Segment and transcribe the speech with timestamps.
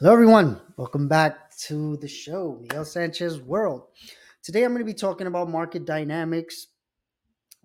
[0.00, 0.58] Hello, everyone.
[0.78, 3.82] Welcome back to the show, Miguel Sanchez World.
[4.42, 6.68] Today, I'm going to be talking about market dynamics,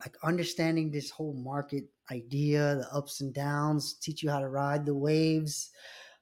[0.01, 4.85] like understanding this whole market idea, the ups and downs, teach you how to ride
[4.85, 5.71] the waves,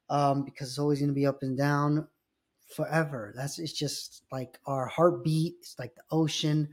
[0.08, 2.06] um, because it's always going to be up and down
[2.76, 3.32] forever.
[3.36, 5.54] That's it's just like our heartbeat.
[5.62, 6.68] It's like the ocean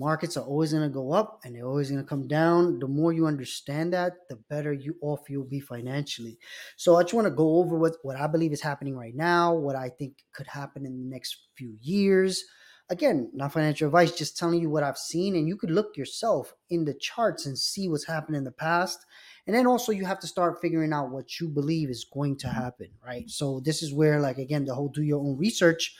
[0.00, 2.78] markets are always going to go up and they're always going to come down.
[2.78, 6.38] The more you understand that, the better you off you'll be financially.
[6.76, 9.54] So I just want to go over what, what I believe is happening right now,
[9.54, 12.42] what I think could happen in the next few years.
[12.88, 15.36] Again, not financial advice, just telling you what I've seen.
[15.36, 19.06] And you could look yourself in the charts and see what's happened in the past.
[19.46, 22.48] And then also you have to start figuring out what you believe is going to
[22.48, 22.62] mm-hmm.
[22.62, 23.30] happen, right?
[23.30, 25.94] So this is where, like again, the whole do your own research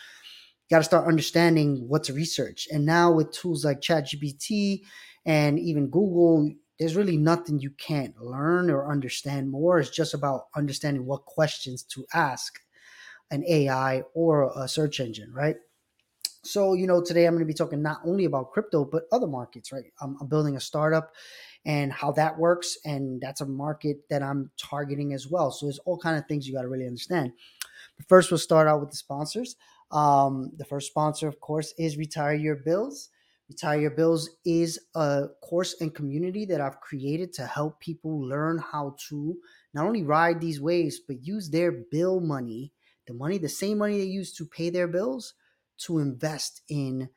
[0.70, 2.68] got to start understanding what's research.
[2.72, 4.82] And now with tools like ChatGPT
[5.26, 9.78] and even Google, there's really nothing you can't learn or understand more.
[9.78, 12.58] It's just about understanding what questions to ask
[13.30, 15.56] an AI or a search engine, right?
[16.42, 19.26] So, you know, today I'm going to be talking not only about crypto, but other
[19.26, 19.84] markets, right?
[20.00, 21.12] I'm, I'm building a startup
[21.66, 22.78] and how that works.
[22.84, 25.50] And that's a market that I'm targeting as well.
[25.50, 27.32] So there's all kind of things you got to really understand.
[27.98, 29.56] But first, we'll start out with the sponsors.
[29.90, 33.10] Um, the first sponsor, of course, is Retire Your Bills.
[33.48, 38.58] Retire Your Bills is a course and community that I've created to help people learn
[38.58, 39.36] how to
[39.74, 42.72] not only ride these waves, but use their bill money,
[43.06, 45.34] the money, the same money they use to pay their bills,
[45.78, 47.08] to invest in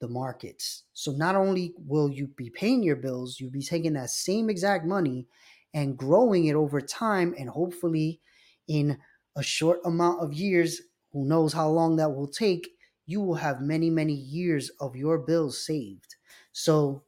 [0.00, 0.84] the markets.
[0.94, 4.86] So not only will you be paying your bills, you'll be taking that same exact
[4.86, 5.26] money
[5.74, 8.20] and growing it over time and hopefully
[8.66, 8.98] in
[9.36, 10.80] a short amount of years
[11.12, 12.70] who knows how long that will take,
[13.06, 16.16] you will have many, many years of your bills saved.
[16.52, 17.02] So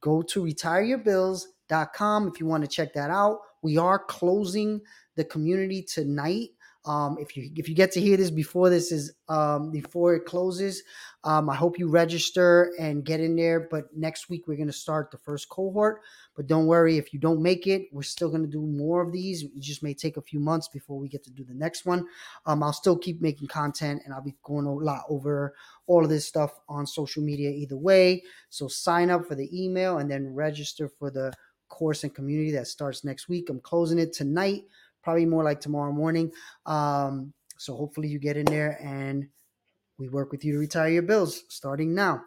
[0.00, 3.40] go to retireyourbills.com if you want to check that out.
[3.62, 4.80] We are closing
[5.16, 6.50] the community tonight.
[6.84, 10.24] Um, if you if you get to hear this before this is um, before it
[10.24, 10.82] closes,
[11.22, 13.68] um, I hope you register and get in there.
[13.70, 16.00] But next week we're gonna start the first cohort.
[16.34, 19.44] But don't worry if you don't make it, we're still gonna do more of these.
[19.44, 22.04] It just may take a few months before we get to do the next one.
[22.46, 25.54] Um, I'll still keep making content and I'll be going a lot over
[25.86, 28.24] all of this stuff on social media either way.
[28.50, 31.32] So sign up for the email and then register for the
[31.68, 33.48] course and community that starts next week.
[33.48, 34.64] I'm closing it tonight
[35.02, 36.30] probably more like tomorrow morning.
[36.66, 39.28] Um, so hopefully you get in there and
[39.98, 42.22] we work with you to retire your bills starting now.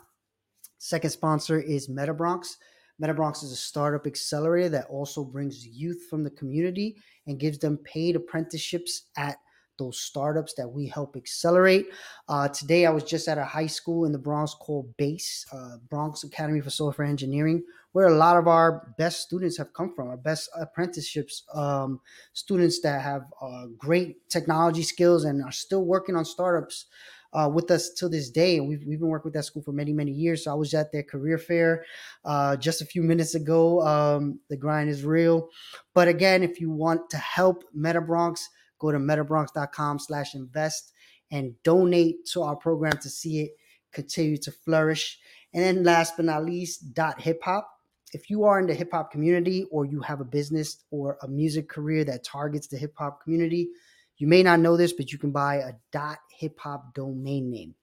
[0.78, 2.56] Second sponsor is MetaBronx.
[3.02, 6.96] MetaBronx is a startup accelerator that also brings youth from the community
[7.28, 9.38] and gives them paid apprenticeships at
[9.78, 11.88] those startups that we help accelerate.
[12.28, 15.78] Uh, today, I was just at a high school in the Bronx called BASE, uh,
[15.90, 20.10] Bronx Academy for Software Engineering, where a lot of our best students have come from,
[20.10, 22.00] our best apprenticeships, um,
[22.34, 26.86] students that have uh, great technology skills and are still working on startups.
[27.34, 29.74] Uh, with us to this day, and we've, we've been working with that school for
[29.74, 30.46] many many years.
[30.46, 31.84] So I was at their career fair
[32.24, 33.82] uh, just a few minutes ago.
[33.82, 35.50] Um, the grind is real,
[35.94, 38.40] but again, if you want to help MetaBronx,
[38.86, 40.92] go to metabronx.com slash invest
[41.32, 43.52] and donate to our program to see it
[43.92, 45.18] continue to flourish.
[45.54, 47.70] And then last but not least, dot hip hop.
[48.14, 51.28] If you are in the hip hop community or you have a business or a
[51.28, 53.70] music career that targets the hip hop community,
[54.18, 57.76] you may not know this, but you can buy a dot hip hop domain name,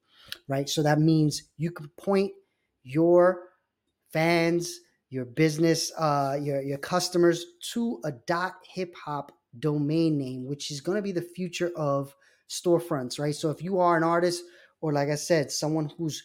[0.49, 0.69] right?
[0.69, 2.33] So that means you can point
[2.84, 3.41] your
[4.13, 4.81] fans,
[5.11, 10.81] your business, uh, your, your customers to a dot hip hop domain name, which is
[10.81, 12.15] going to be the future of
[12.49, 13.35] storefronts, right?
[13.35, 14.45] So if you are an artist,
[14.81, 16.23] or like I said, someone who's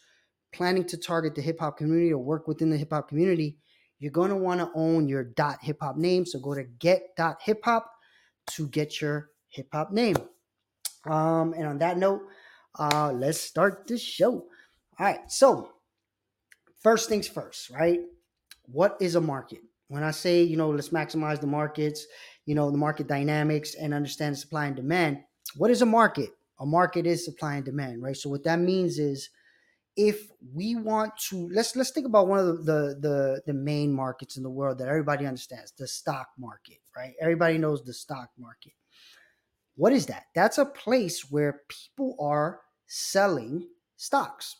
[0.54, 3.58] planning to target the hip hop community or work within the hip hop community,
[4.00, 6.26] you're going to want to own your dot hip hop name.
[6.26, 7.92] So go to get dot hip hop
[8.52, 10.18] to get your hip hop name.
[11.06, 12.22] Um, and on that note,
[12.78, 14.46] uh, let's start the show.
[15.00, 15.32] All right.
[15.32, 15.72] So,
[16.80, 18.00] first things first, right?
[18.64, 19.60] What is a market?
[19.88, 22.06] When I say, you know, let's maximize the markets,
[22.48, 25.20] you know, the market dynamics and understand supply and demand.
[25.58, 26.30] What is a market?
[26.60, 28.16] A market is supply and demand, right?
[28.16, 29.30] So what that means is
[29.98, 33.92] if we want to let's let's think about one of the, the the the, main
[33.92, 37.14] markets in the world that everybody understands, the stock market, right?
[37.20, 38.74] Everybody knows the stock market.
[39.76, 40.24] What is that?
[40.34, 43.68] That's a place where people are selling
[43.98, 44.56] stocks.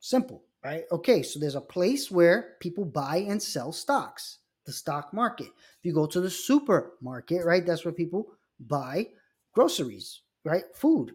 [0.00, 0.84] Simple, right?
[0.90, 5.46] Okay, so there's a place where people buy and sell stocks the stock market.
[5.46, 8.26] If you go to the supermarket, right, that's where people
[8.58, 9.08] buy
[9.52, 10.64] groceries, right?
[10.74, 11.12] Food.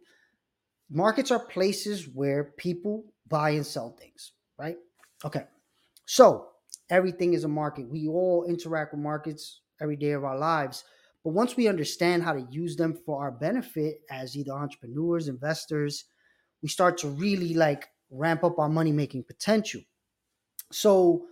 [0.90, 4.78] Markets are places where people buy and sell things, right?
[5.24, 5.44] Okay.
[6.06, 6.48] So
[6.90, 7.90] everything is a market.
[7.90, 10.84] We all interact with markets every day of our lives.
[11.24, 16.06] But once we understand how to use them for our benefit as either entrepreneurs, investors,
[16.62, 19.82] we start to really like ramp up our money making potential.
[20.72, 21.26] So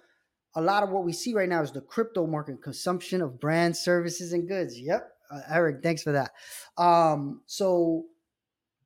[0.56, 3.80] a lot of what we see right now is the crypto market consumption of brands,
[3.80, 4.80] services, and goods.
[4.80, 5.10] Yep.
[5.32, 6.32] Uh, Eric, thanks for that.
[6.78, 8.06] Um, so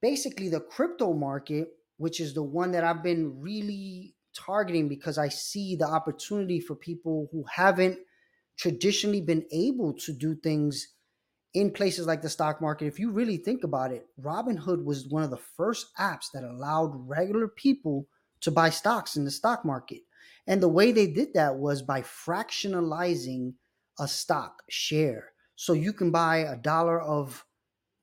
[0.02, 1.68] basically, the crypto market,
[1.98, 6.76] which is the one that I've been really targeting because I see the opportunity for
[6.76, 7.98] people who haven't
[8.58, 10.94] traditionally been able to do things
[11.54, 12.86] in places like the stock market.
[12.86, 16.92] If you really think about it, Robinhood was one of the first apps that allowed
[17.08, 18.08] regular people
[18.42, 20.02] to buy stocks in the stock market.
[20.48, 23.54] And the way they did that was by fractionalizing
[24.00, 25.32] a stock share.
[25.56, 27.46] So you can buy a dollar of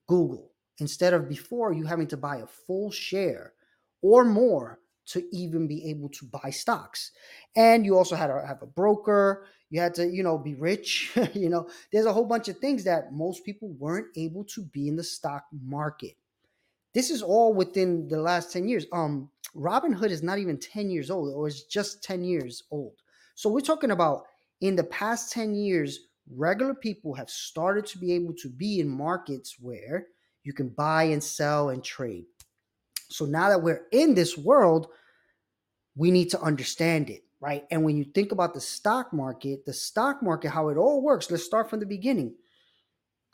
[0.08, 3.54] Google instead of before you having to buy a full share
[4.02, 7.12] or more to even be able to buy stocks.
[7.56, 11.12] And you also had to have a broker, you had to, you know, be rich,
[11.34, 11.68] you know.
[11.92, 15.04] There's a whole bunch of things that most people weren't able to be in the
[15.04, 16.14] stock market.
[16.94, 18.86] This is all within the last 10 years.
[18.92, 22.94] Um Robinhood is not even 10 years old or is just 10 years old.
[23.34, 24.24] So we're talking about
[24.60, 26.00] in the past 10 years
[26.34, 30.06] regular people have started to be able to be in markets where
[30.42, 32.24] you can buy and sell and trade.
[33.10, 34.88] So now that we're in this world,
[35.96, 37.64] we need to understand it, right?
[37.70, 41.30] And when you think about the stock market, the stock market, how it all works,
[41.30, 42.34] let's start from the beginning.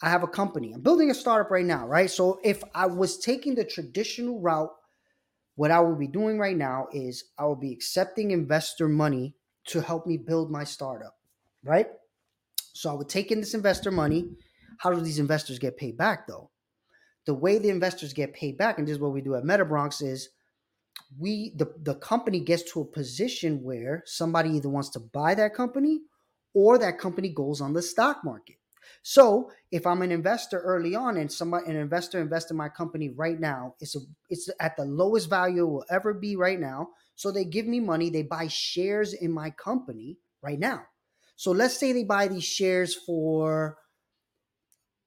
[0.02, 0.72] I have a company.
[0.72, 2.10] I'm building a startup right now, right?
[2.10, 4.70] So if I was taking the traditional route,
[5.60, 9.34] what I will be doing right now is I will be accepting investor money
[9.66, 11.14] to help me build my startup,
[11.62, 11.86] right?
[12.72, 14.30] So I would take in this investor money.
[14.78, 16.50] How do these investors get paid back though?
[17.26, 20.02] The way the investors get paid back, and this is what we do at MetaBronx,
[20.02, 20.30] is
[21.18, 25.52] we the, the company gets to a position where somebody either wants to buy that
[25.52, 26.00] company
[26.54, 28.56] or that company goes on the stock market.
[29.02, 33.10] So if I'm an investor early on and somebody an investor invests in my company
[33.10, 36.88] right now, it's a it's at the lowest value it will ever be right now.
[37.14, 40.82] So they give me money, they buy shares in my company right now.
[41.36, 43.78] So let's say they buy these shares for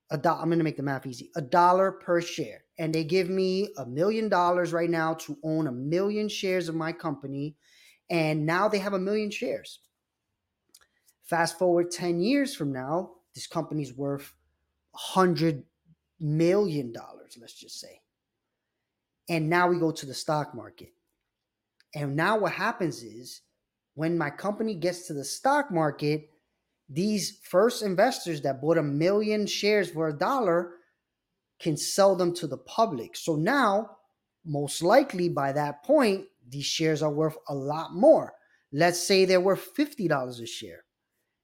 [0.09, 0.41] a dollar.
[0.41, 1.31] I'm to make the math easy.
[1.35, 2.63] A dollar per share.
[2.79, 6.75] And they give me a million dollars right now to own a million shares of
[6.75, 7.55] my company.
[8.09, 9.79] And now they have a million shares.
[11.23, 14.33] Fast forward 10 years from now, this company's worth
[14.93, 15.63] hundred
[16.19, 18.01] million dollars, let's just say.
[19.29, 20.89] And now we go to the stock market.
[21.95, 23.41] And now what happens is
[23.95, 26.29] when my company gets to the stock market,
[26.89, 30.71] these first investors that bought a million shares for a dollar
[31.59, 33.15] can sell them to the public.
[33.15, 33.91] So now,
[34.45, 38.33] most likely by that point, these shares are worth a lot more.
[38.71, 40.83] Let's say they're worth $50 a share.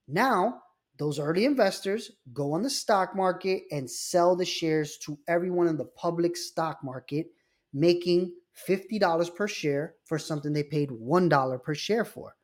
[0.06, 0.62] Now,
[1.00, 5.78] those early investors go on the stock market and sell the shares to everyone in
[5.78, 7.28] the public stock market,
[7.72, 8.34] making
[8.68, 12.36] $50 per share for something they paid $1 per share for.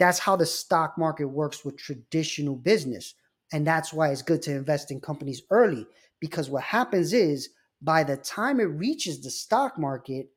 [0.00, 3.14] That's how the stock market works with traditional business.
[3.52, 5.86] And that's why it's good to invest in companies early
[6.18, 7.50] because what happens is
[7.80, 10.30] by the time it reaches the stock market,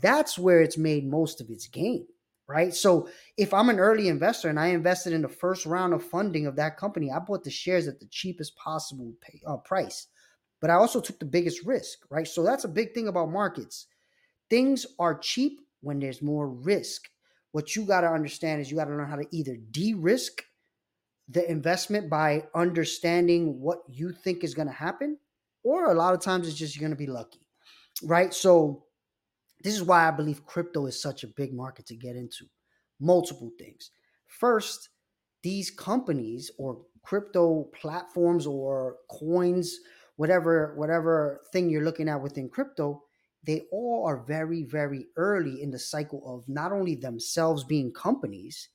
[0.00, 2.08] that's where it's made most of its gain,
[2.48, 2.74] right?
[2.74, 6.46] So if I'm an early investor and I invested in the first round of funding
[6.46, 10.06] of that company, I bought the shares at the cheapest possible pay, uh, price,
[10.60, 12.26] but I also took the biggest risk, right?
[12.26, 13.86] So that's a big thing about markets.
[14.50, 17.08] Things are cheap when there's more risk
[17.52, 20.44] what you got to understand is you got to learn how to either de-risk
[21.28, 25.18] the investment by understanding what you think is going to happen
[25.64, 27.46] or a lot of times it's just you're going to be lucky
[28.02, 28.84] right so
[29.62, 32.44] this is why i believe crypto is such a big market to get into
[33.00, 33.90] multiple things
[34.26, 34.90] first
[35.42, 39.80] these companies or crypto platforms or coins
[40.16, 43.02] whatever whatever thing you're looking at within crypto
[43.48, 48.68] they all are very, very early in the cycle of not only themselves being companies,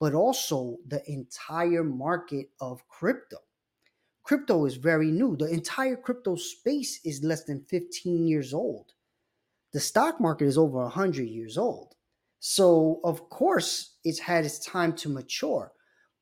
[0.00, 3.36] but also the entire market of crypto.
[4.22, 5.36] Crypto is very new.
[5.36, 8.93] The entire crypto space is less than 15 years old.
[9.74, 11.94] The stock market is over 100 years old.
[12.40, 15.72] So, of course, it's had its time to mature.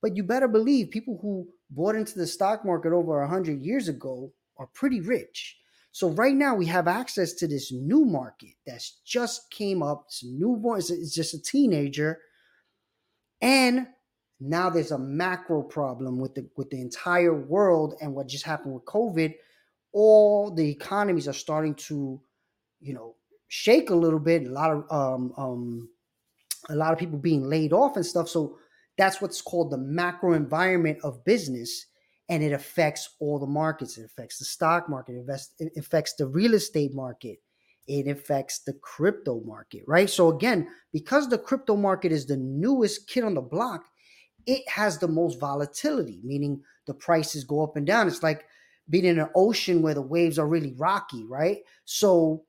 [0.01, 4.33] But you better believe people who bought into the stock market over 100 years ago
[4.57, 5.59] are pretty rich
[5.93, 10.05] so right now we have access to this new market that's just came up.
[10.09, 10.79] It's newborn.
[10.79, 12.19] It's, it's just a teenager,
[13.43, 13.87] and
[14.41, 18.73] now there's a macro problem with the with the entire world and what just happened
[18.73, 19.35] with COVID.
[19.93, 22.19] All the economies are starting to,
[22.81, 23.15] you know,
[23.55, 24.47] shake a little bit.
[24.47, 25.91] A lot of um, um,
[26.71, 28.27] a lot of people being laid off and stuff.
[28.27, 28.57] So
[28.97, 31.85] that's what's called the macro environment of business
[32.31, 33.99] and it affects all the markets.
[33.99, 35.23] It affects the stock market,
[35.59, 37.41] it affects the real estate market,
[37.87, 40.09] it affects the crypto market, right?
[40.09, 43.85] So again, because the crypto market is the newest kid on the block,
[44.47, 48.09] it has the most volatility, meaning the prices go up and down.
[48.09, 48.47] It's like
[48.89, 51.59] being in an ocean where the waves are really rocky, right?
[51.85, 52.45] So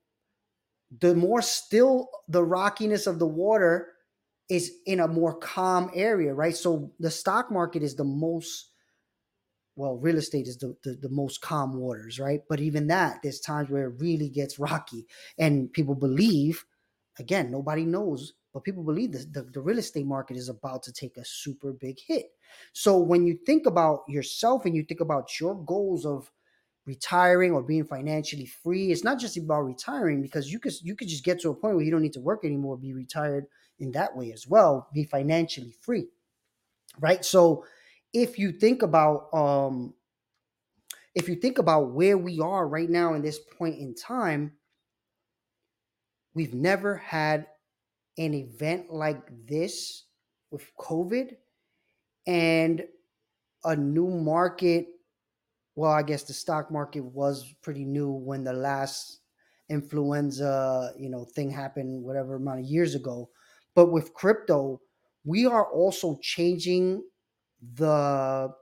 [1.00, 3.88] the more still the rockiness of the water
[4.48, 6.56] is in a more calm area, right?
[6.56, 8.70] So the stock market is the most
[9.76, 12.42] well, real estate is the, the, the, most calm waters, right?
[12.48, 15.06] But even that, there's times where it really gets rocky.
[15.38, 16.64] And people believe,
[17.18, 20.92] again, nobody knows, but people believe that the, the real estate market is about to
[20.92, 22.26] take a super big hit.
[22.72, 26.30] So when you think about yourself and you think about your goals of
[26.86, 31.08] retiring or being financially free, it's not just about retiring because you could you could
[31.08, 33.46] just get to a point where you don't need to work anymore, be retired
[33.78, 36.06] in that way as well, be financially free.
[37.00, 37.24] Right?
[37.24, 37.64] So
[38.14, 39.94] if you think about um
[41.14, 44.52] if you think about where we are right now in this point in time
[46.34, 47.46] we've never had
[48.18, 50.04] an event like this
[50.50, 51.36] with covid
[52.26, 52.84] and
[53.64, 54.86] a new market
[55.74, 59.20] well i guess the stock market was pretty new when the last
[59.68, 63.28] influenza you know thing happened whatever amount of years ago
[63.74, 64.80] but with crypto
[65.24, 67.02] we are also changing
[67.76, 68.52] the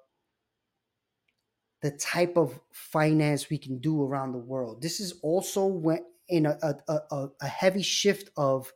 [1.83, 4.81] the type of finance we can do around the world.
[4.81, 8.73] This is also when in a, a, a, a heavy shift of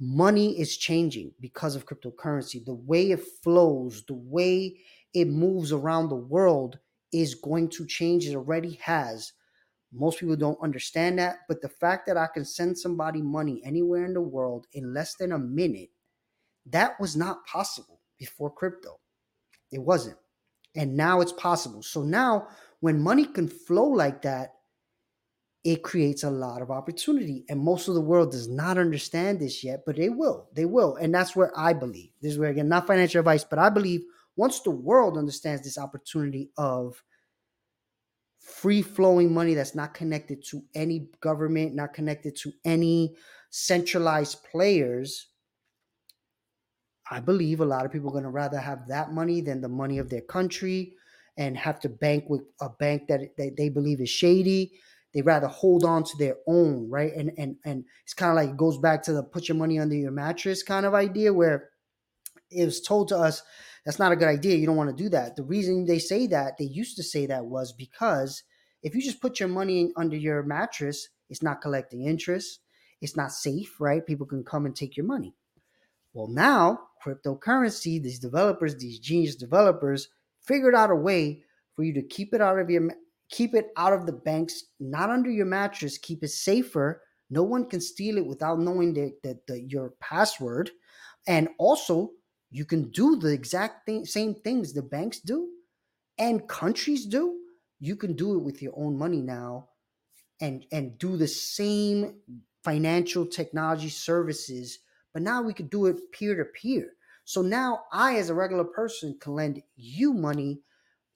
[0.00, 2.64] money is changing because of cryptocurrency.
[2.64, 4.78] The way it flows, the way
[5.14, 6.78] it moves around the world
[7.12, 8.26] is going to change.
[8.26, 9.32] It already has.
[9.92, 14.04] Most people don't understand that, but the fact that I can send somebody money anywhere
[14.04, 15.90] in the world in less than a minute,
[16.66, 18.98] that was not possible before crypto.
[19.72, 20.18] It wasn't.
[20.74, 21.82] And now it's possible.
[21.82, 22.48] So now
[22.80, 24.54] when money can flow like that,
[25.64, 27.44] it creates a lot of opportunity.
[27.48, 30.48] And most of the world does not understand this yet, but they will.
[30.54, 30.96] They will.
[30.96, 32.10] And that's where I believe.
[32.20, 34.02] This is where, again, not financial advice, but I believe
[34.38, 37.02] once the world understands this opportunity of
[38.38, 43.16] free flowing money that's not connected to any government, not connected to any
[43.50, 45.26] centralized players,
[47.10, 49.68] I believe a lot of people are going to rather have that money than the
[49.68, 50.94] money of their country
[51.36, 54.78] and have to bank with a bank that, that they believe is shady.
[55.14, 57.12] They rather hold on to their own, right?
[57.14, 59.80] And and and it's kind of like it goes back to the put your money
[59.80, 61.70] under your mattress kind of idea where
[62.50, 63.42] it was told to us
[63.84, 64.56] that's not a good idea.
[64.56, 65.36] You don't want to do that.
[65.36, 68.42] The reason they say that, they used to say that was because
[68.82, 72.60] if you just put your money under your mattress, it's not collecting interest.
[73.00, 74.04] It's not safe, right?
[74.04, 75.34] People can come and take your money.
[76.12, 80.08] Well, now cryptocurrency, these developers, these genius developers,
[80.40, 81.42] figured out a way
[81.74, 82.90] for you to keep it out of your
[83.30, 87.02] keep it out of the banks, not under your mattress, keep it safer.
[87.30, 90.70] No one can steal it without knowing the, the, the your password.
[91.26, 92.12] And also,
[92.50, 95.50] you can do the exact thing, same things the banks do
[96.18, 97.40] and countries do.
[97.80, 99.70] You can do it with your own money now
[100.40, 102.20] and and do the same
[102.64, 104.80] financial technology services
[105.12, 106.92] but now we could do it peer to peer.
[107.24, 110.62] So now I, as a regular person, can lend you money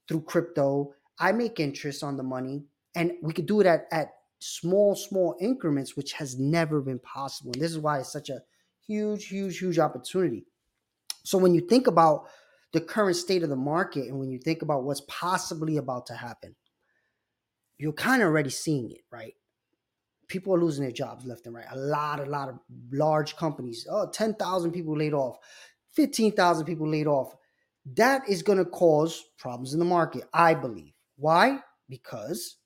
[0.08, 0.94] through crypto.
[1.18, 5.36] I make interest on the money, and we could do it at, at small, small
[5.40, 7.52] increments, which has never been possible.
[7.54, 8.42] And this is why it's such a
[8.86, 10.46] huge, huge, huge opportunity.
[11.24, 12.28] So when you think about
[12.72, 16.14] the current state of the market and when you think about what's possibly about to
[16.14, 16.54] happen,
[17.78, 19.34] you're kind of already seeing it, right?
[20.32, 21.66] people are losing their jobs left and right.
[21.70, 22.58] A lot, a lot of
[22.90, 23.86] large companies.
[23.88, 25.36] Oh, 10,000 people laid off,
[25.94, 27.34] 15,000 people laid off.
[27.94, 30.94] That is going to cause problems in the market, I believe.
[31.16, 31.58] Why?
[31.88, 32.56] Because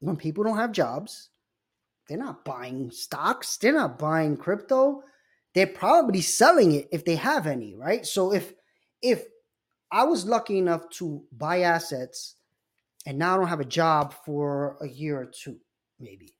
[0.00, 1.28] when people don't have jobs,
[2.08, 5.02] they're not buying stocks, they're not buying crypto.
[5.54, 8.06] They're probably selling it if they have any, right?
[8.06, 8.54] So if
[9.02, 9.24] if
[9.90, 12.36] I was lucky enough to buy assets
[13.04, 15.58] and now I don't have a job for a year or two,
[16.00, 16.34] maybe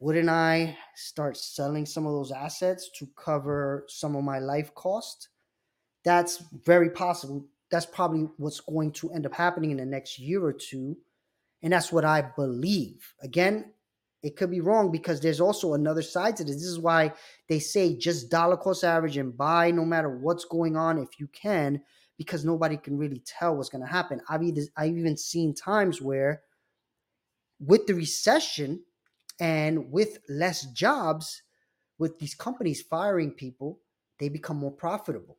[0.00, 5.28] wouldn't I start selling some of those assets to cover some of my life cost?
[6.04, 7.46] That's very possible.
[7.70, 10.96] That's probably what's going to end up happening in the next year or two.
[11.62, 13.12] And that's what I believe.
[13.22, 13.72] Again,
[14.22, 16.56] it could be wrong because there's also another side to this.
[16.56, 17.12] This is why
[17.48, 21.28] they say just dollar cost average and buy no matter what's going on if you
[21.28, 21.80] can,
[22.16, 24.20] because nobody can really tell what's going to happen.
[24.28, 26.42] I've even, I've even seen times where
[27.60, 28.80] with the recession,
[29.40, 31.42] and with less jobs,
[31.98, 33.80] with these companies firing people,
[34.18, 35.38] they become more profitable.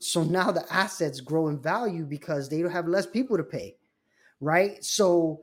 [0.00, 3.76] So now the assets grow in value because they don't have less people to pay,
[4.40, 4.82] right?
[4.84, 5.42] So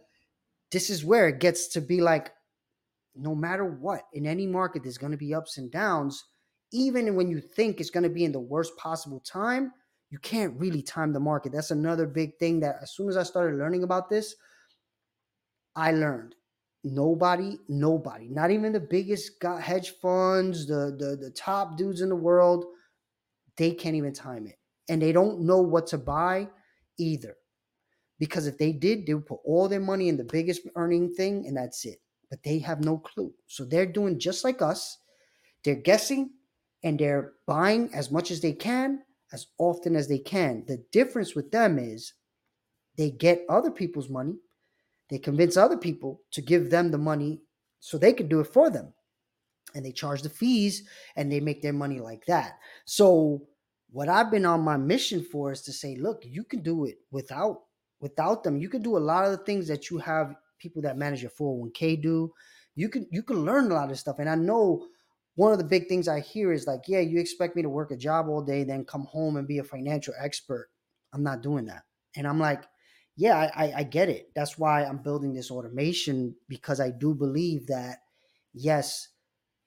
[0.71, 2.31] this is where it gets to be like
[3.15, 6.23] no matter what in any market there's going to be ups and downs.
[6.73, 9.71] Even when you think it's going to be in the worst possible time
[10.11, 11.53] you can't really time the market.
[11.53, 14.35] That's another big thing that as soon as i started learning about this
[15.75, 16.35] i learned.
[16.83, 22.15] Nobody nobody not even the biggest hedge funds the, the the top dudes in the
[22.15, 22.65] world
[23.57, 24.57] they can't even time it.
[24.89, 26.47] And they don't know what to buy
[26.97, 27.35] either.
[28.19, 31.45] Because if they did, they would put all their money in the biggest earning thing
[31.47, 31.99] and that's it.
[32.31, 33.33] But they have no clue.
[33.45, 34.97] So they're doing just like us.
[35.63, 36.31] They're guessing
[36.81, 40.63] and they're buying as much as they can, as often as they can.
[40.65, 42.13] The difference with them is
[42.97, 44.35] they get other people's money,
[45.09, 47.41] they convince other people to give them the money
[47.81, 48.93] so they can do it for them.
[49.75, 52.59] And they charge the fees and they make their money like that.
[52.85, 53.47] So,
[53.91, 56.99] what I've been on my mission for is to say, look, you can do it
[57.11, 57.63] without
[58.01, 60.97] without them you can do a lot of the things that you have people that
[60.97, 62.31] manage your 401k do
[62.75, 64.19] you can you can learn a lot of stuff.
[64.19, 64.85] And i know
[65.35, 67.91] one of the big things i hear is like yeah you expect me to work
[67.91, 70.69] a job all day then come home and be a financial expert.
[71.13, 71.83] I'm not doing that.
[72.15, 72.63] And i'm like
[73.17, 74.29] yeah I, I get it.
[74.35, 77.97] That's why i'm building this automation because i do believe that
[78.53, 79.09] yes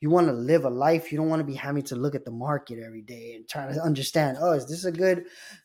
[0.01, 1.11] you want to live a life.
[1.11, 3.73] You don't want to be having to look at the market every day and try
[3.73, 5.25] to understand oh is this a good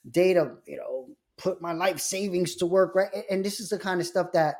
[0.09, 1.09] day to you know
[1.39, 3.09] put my life savings to work, right?
[3.29, 4.55] And this is the kind of stuff that,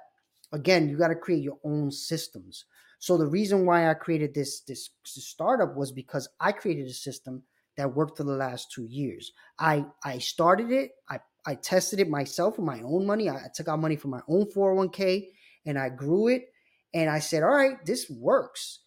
[0.52, 2.66] again, you got to create your own systems.
[3.00, 7.44] So the reason why I created this, this startup was because I created a system
[7.78, 9.32] that worked for the last two years.
[9.58, 10.92] I I started it.
[11.10, 13.30] I I tested it myself with my own money.
[13.30, 15.30] I took out money from my own 401k
[15.66, 16.52] and I grew it.
[16.94, 18.80] And I said, all right, this works.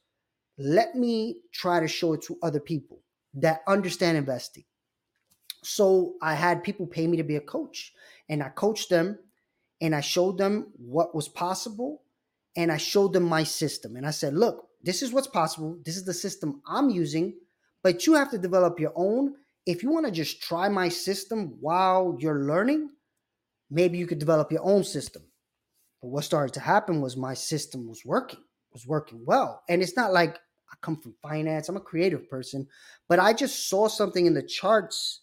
[0.58, 3.00] Let me try to show it to other people
[3.34, 4.64] that understand investing.
[5.62, 7.92] So I had people pay me to be a coach,
[8.28, 9.18] and I coached them
[9.82, 12.02] and I showed them what was possible
[12.56, 13.96] and I showed them my system.
[13.96, 15.76] And I said, look, this is what's possible.
[15.84, 17.34] This is the system I'm using,
[17.82, 19.34] but you have to develop your own.
[19.66, 22.90] If you want to just try my system while you're learning,
[23.70, 25.22] maybe you could develop your own system.
[26.00, 28.40] But what started to happen was my system was working,
[28.72, 29.64] was working well.
[29.68, 32.68] And it's not like I come from finance, I'm a creative person,
[33.08, 35.21] but I just saw something in the charts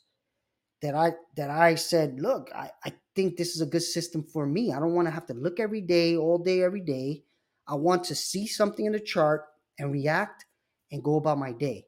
[0.82, 4.46] that I that I said, look, I, I think this is a good system for
[4.46, 4.72] me.
[4.72, 7.24] I don't want to have to look every day, all day, every day.
[7.68, 9.46] I want to see something in the chart
[9.78, 10.46] and react
[10.92, 11.86] and go about my day.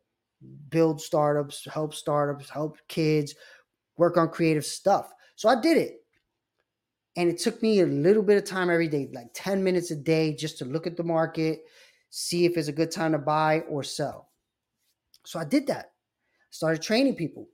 [0.70, 3.36] Build startups, help startups, help kids,
[3.98, 5.12] work on creative stuff.
[5.36, 5.98] So I did it.
[7.16, 9.96] And it took me a little bit of time every day, like 10 minutes a
[9.96, 11.64] day, just to look at the market,
[12.10, 14.30] see if it's a good time to buy or sell.
[15.26, 15.92] So I did that.
[16.52, 17.48] Started training people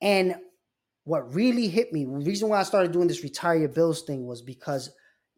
[0.00, 0.36] and
[1.04, 4.26] what really hit me, the reason why I started doing this retire your bills thing
[4.26, 4.90] was because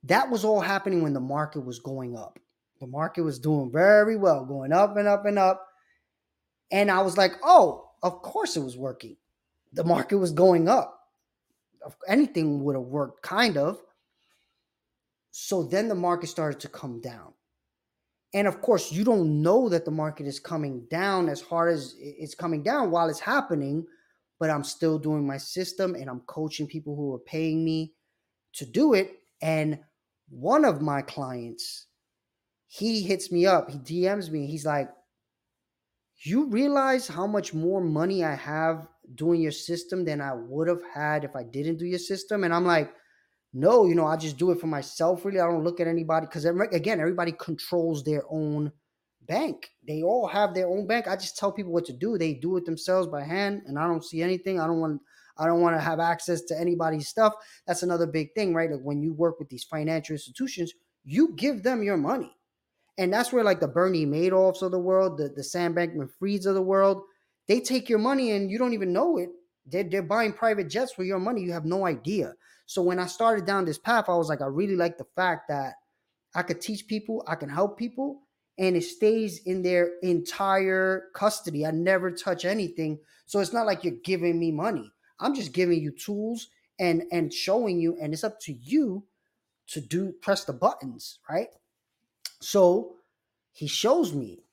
[0.05, 2.39] that was all happening when the market was going up.
[2.81, 5.67] The market was doing very well, going up and up and up.
[6.73, 9.17] And I was like, oh, of course it was working.
[9.73, 10.99] The market was going up.
[12.09, 13.81] Anything would have worked, kind of.
[15.31, 17.33] So then the market started to come down.
[18.35, 21.95] And of course, you don't know that the market is coming down as hard as
[21.99, 23.87] it's coming down while it's happening
[24.43, 27.95] but I'm still doing my system and I'm coaching people who are paying me
[28.55, 29.13] to do it.
[29.41, 29.79] And
[30.31, 31.87] one of my clients,
[32.67, 34.91] he hits me up, he DMs me, he's like,
[36.25, 40.83] You realize how much more money I have doing your system than I would have
[40.93, 42.43] had if I didn't do your system?
[42.43, 42.93] And I'm like,
[43.53, 45.25] no, you know, I just do it for myself.
[45.25, 48.73] Really, I don't look at anybody because again, everybody controls their own
[49.33, 49.71] bank.
[49.87, 51.09] They all have their own bank.
[51.09, 52.19] I just tell people what to do.
[52.19, 54.61] They do it themselves by hand, and I don't see anything.
[54.61, 55.01] I don't want.
[55.39, 57.33] I don't want to have access to anybody's stuff.
[57.67, 58.71] That's another big thing, right?
[58.71, 62.31] Like when you work with these financial institutions, you give them your money.
[62.99, 66.45] And that's where like the Bernie Madoffs of the world, the, the Sam Bankman Frieds
[66.45, 67.03] of the world,
[67.49, 69.31] they take your money and you don't even know it.
[69.65, 71.41] They're, they're buying private jets for your money.
[71.41, 72.35] You have no idea.
[72.67, 75.49] So when I started down this path, I was like, I really like the fact
[75.49, 75.73] that
[76.35, 78.22] I could teach people, I can help people,
[78.59, 81.67] and it stays in their entire custody.
[81.67, 82.99] I never touch anything.
[83.27, 84.93] So it's not like you're giving me money.
[85.21, 89.05] I'm just giving you tools and and showing you and it's up to you
[89.69, 91.49] to do press the buttons, right?
[92.41, 92.97] So
[93.53, 94.45] he shows me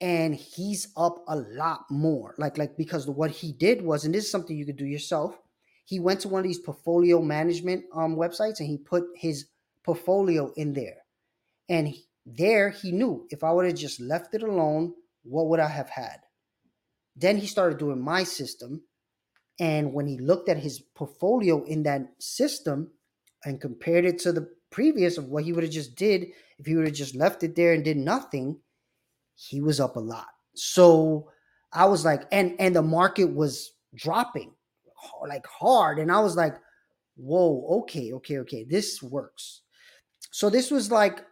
[0.00, 2.34] and he's up a lot more.
[2.38, 5.38] Like like because what he did was and this is something you could do yourself.
[5.84, 9.46] He went to one of these portfolio management um websites and he put his
[9.82, 10.98] portfolio in there.
[11.68, 15.60] And he, there, he knew if I would have just left it alone, what would
[15.60, 16.18] I have had?
[17.16, 18.82] Then he started doing my system.
[19.60, 22.90] And when he looked at his portfolio in that system
[23.44, 26.26] and compared it to the previous of what he would have just did
[26.58, 28.58] if he would have just left it there and did nothing,
[29.34, 30.28] he was up a lot.
[30.54, 31.30] So
[31.72, 34.52] I was like, and and the market was dropping
[35.28, 36.54] like hard, and I was like,
[37.16, 39.62] whoa, okay, okay, okay, this works.
[40.30, 41.24] So this was like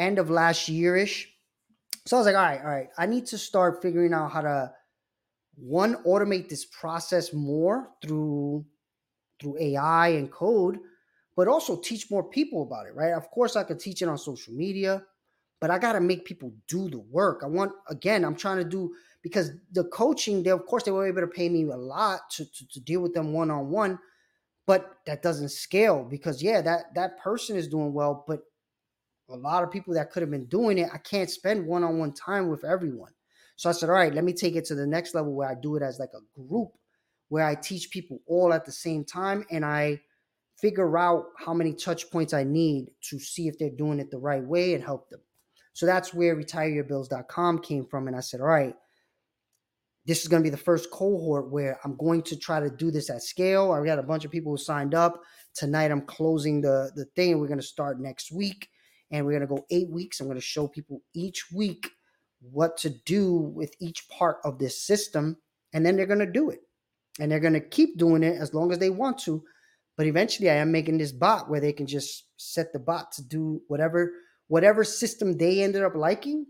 [0.00, 1.26] end of last yearish.
[2.06, 4.40] So I was like, all right, all right, I need to start figuring out how
[4.40, 4.72] to
[5.56, 8.64] one automate this process more through
[9.38, 10.78] through AI and code,
[11.36, 13.12] but also teach more people about it, right?
[13.12, 15.02] Of course, I could teach it on social media,
[15.60, 17.42] but I got to make people do the work.
[17.42, 21.06] I want again, I'm trying to do because the coaching, they of course they were
[21.06, 23.98] able to pay me a lot to, to, to deal with them one on one,
[24.66, 28.40] but that doesn't scale because yeah, that that person is doing well, but
[29.30, 31.98] a lot of people that could have been doing it, I can't spend one on
[31.98, 33.12] one time with everyone.
[33.56, 35.54] So I said, all right, let me take it to the next level where I
[35.54, 36.70] do it as like a group
[37.28, 40.00] where I teach people all at the same time and I
[40.60, 44.18] figure out how many touch points I need to see if they're doing it the
[44.18, 45.20] right way and help them.
[45.72, 48.08] So that's where retireyourbills.com came from.
[48.08, 48.74] And I said, all right,
[50.06, 52.90] this is going to be the first cohort where I'm going to try to do
[52.90, 53.72] this at scale.
[53.72, 55.20] I've got a bunch of people who signed up.
[55.54, 57.38] Tonight I'm closing the, the thing.
[57.38, 58.68] We're going to start next week
[59.10, 60.20] and we're going to go eight weeks.
[60.20, 61.90] I'm going to show people each week
[62.40, 65.36] what to do with each part of this system,
[65.72, 66.60] and then they're going to do it.
[67.18, 69.42] And they're going to keep doing it as long as they want to.
[69.96, 73.22] But eventually, I am making this bot where they can just set the bot to
[73.22, 74.12] do whatever
[74.46, 76.46] whatever system they ended up liking,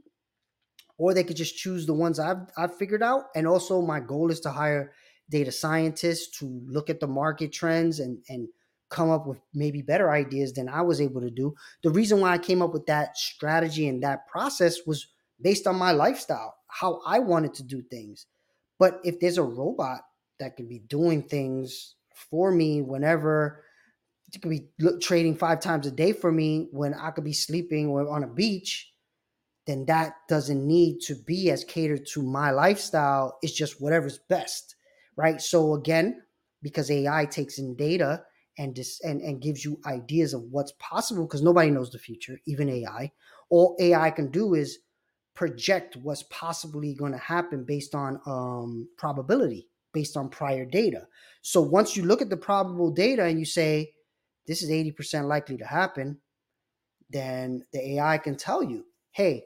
[0.97, 3.25] or they could just choose the ones I've I've figured out.
[3.35, 4.93] And also, my goal is to hire
[5.29, 8.47] data scientists to look at the market trends and and
[8.91, 11.55] come up with maybe better ideas than I was able to do.
[11.83, 15.07] The reason why I came up with that strategy and that process was
[15.41, 18.27] based on my lifestyle, how I wanted to do things.
[18.79, 20.01] But if there's a robot
[20.39, 23.65] that can be doing things for me whenever
[24.33, 24.69] it could be
[25.01, 28.29] trading five times a day for me when I could be sleeping or on a
[28.29, 28.93] beach,
[29.67, 33.39] then that doesn't need to be as catered to my lifestyle.
[33.43, 34.77] It's just whatever's best,
[35.17, 35.41] right?
[35.41, 36.23] So again,
[36.63, 38.23] because AI takes in data
[38.61, 42.39] and dis- and and gives you ideas of what's possible, because nobody knows the future,
[42.47, 43.11] even AI.
[43.49, 44.79] All AI can do is
[45.35, 51.07] project what's possibly going to happen based on um, probability, based on prior data.
[51.41, 53.93] So once you look at the probable data and you say,
[54.47, 56.19] this is 80% likely to happen,
[57.09, 59.45] then the AI can tell you, hey,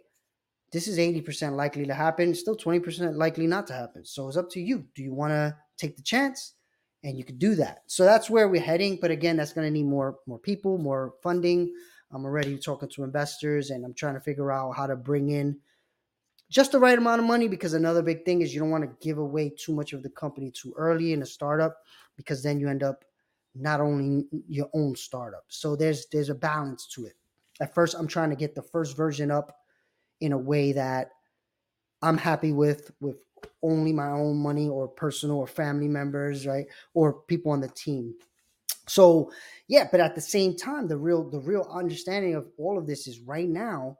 [0.72, 4.04] this is 80% likely to happen, still 20% likely not to happen.
[4.04, 4.86] So it's up to you.
[4.96, 6.54] Do you want to take the chance?
[7.04, 7.82] And you can do that.
[7.86, 8.98] So that's where we're heading.
[9.00, 11.72] But again, that's going to need more more people, more funding.
[12.10, 15.58] I'm already talking to investors and I'm trying to figure out how to bring in
[16.50, 19.06] just the right amount of money because another big thing is you don't want to
[19.06, 21.78] give away too much of the company too early in a startup
[22.16, 23.04] because then you end up
[23.54, 25.44] not only your own startup.
[25.48, 27.14] So there's there's a balance to it.
[27.60, 29.56] At first I'm trying to get the first version up
[30.20, 31.10] in a way that
[32.02, 33.16] I'm happy with with
[33.62, 36.66] only my own money or personal or family members, right?
[36.94, 38.14] Or people on the team.
[38.86, 39.30] So,
[39.68, 43.06] yeah, but at the same time the real the real understanding of all of this
[43.06, 43.98] is right now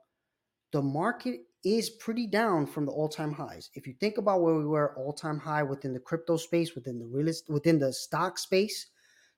[0.71, 3.71] the market is pretty down from the all-time highs.
[3.73, 7.05] If you think about where we were all-time high within the crypto space, within the
[7.05, 8.87] real within the stock space,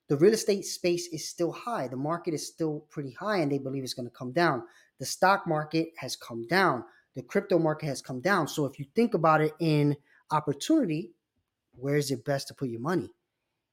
[0.09, 1.87] the real estate space is still high.
[1.87, 4.63] The market is still pretty high, and they believe it's going to come down.
[4.99, 6.83] The stock market has come down.
[7.17, 8.47] The crypto market has come down.
[8.47, 9.97] So if you think about it in
[10.29, 11.13] opportunity,
[11.71, 13.09] where is it best to put your money?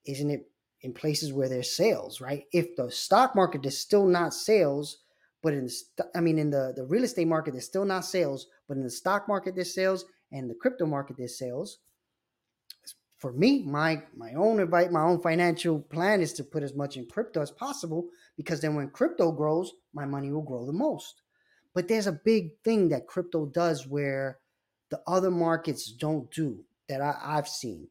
[0.07, 2.45] Isn't it in places where there's sales, right?
[2.55, 5.03] If the stock market is still not sales,
[5.43, 8.47] but in the, I mean, in the, the real estate market, there's still not sales,
[8.67, 11.81] but in the stock market, there's sales, and the crypto market, there's sales.
[13.19, 16.97] For me, my my own advice, my own financial plan is to put as much
[16.97, 21.21] in crypto as possible because then when crypto grows, my money will grow the most.
[21.75, 24.39] But there's a big thing that crypto does where
[24.91, 27.89] the other markets don't do that I, I've seen.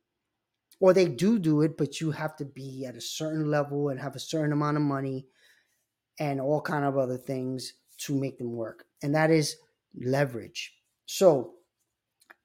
[0.80, 4.00] Or they do do it but you have to be at a certain level and
[4.00, 5.28] have a certain amount of money
[6.20, 9.58] and all kind of other things to make them work and that is
[9.96, 10.74] leverage.
[11.06, 11.56] So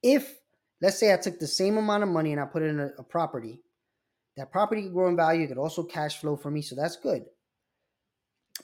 [0.02, 0.38] if
[0.80, 2.90] let's say i took the same amount of money and i put it in a,
[2.98, 3.60] a property
[4.36, 6.96] that property could grow in value it could also cash flow for me so that's
[6.96, 7.24] good.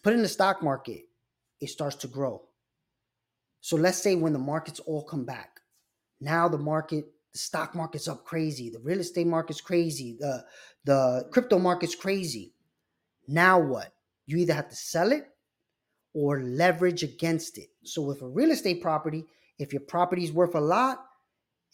[0.03, 1.03] Put in the stock market
[1.61, 2.43] it starts to grow
[3.65, 5.61] so let's say when the markets all come back
[6.21, 10.45] now the market the stock market's up crazy the real estate market's crazy the
[10.85, 12.53] the crypto market's crazy
[13.27, 13.93] now what
[14.27, 15.27] you either have to sell it
[16.15, 17.69] or leverage against it.
[17.83, 19.25] So, with a real estate property,
[19.59, 21.05] if your property is worth a lot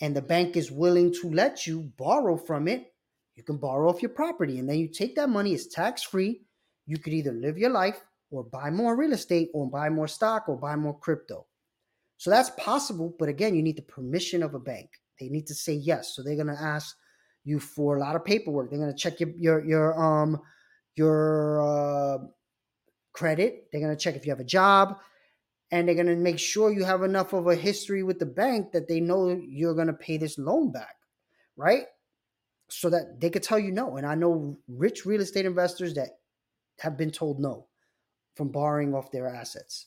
[0.00, 2.92] and the bank is willing to let you borrow from it,
[3.36, 6.42] you can borrow off your property and then you take that money, it's tax free.
[6.86, 8.00] You could either live your life
[8.30, 11.46] or buy more real estate or buy more stock or buy more crypto.
[12.20, 14.90] So that's possible, but again, you need the permission of a bank.
[15.18, 16.14] They need to say yes.
[16.14, 16.94] So they're to ask
[17.44, 18.68] you for a lot of paperwork.
[18.68, 20.38] They're to check your your your um
[20.96, 22.18] your uh,
[23.14, 23.68] credit.
[23.72, 24.98] They're to check if you have a job,
[25.70, 28.86] and they're to make sure you have enough of a history with the bank that
[28.86, 30.96] they know you're to pay this loan back,
[31.56, 31.86] right?
[32.68, 33.96] So that they could tell you no.
[33.96, 36.18] And I know rich real estate investors that
[36.80, 37.68] have been told no
[38.34, 39.86] from borrowing off their assets.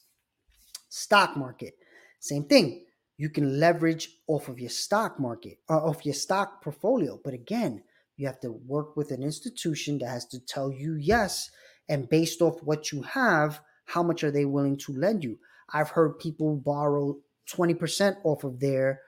[0.90, 1.76] Stock market,
[2.24, 2.86] same thing.
[3.18, 7.20] You can leverage off of your stock market, uh, off your stock portfolio.
[7.22, 7.84] But again,
[8.16, 11.50] you have to work with an institution that has to tell you yes.
[11.90, 15.38] And based off what you have, how much are they willing to lend you?
[15.74, 17.18] I've heard people borrow
[17.52, 19.02] 20% off of their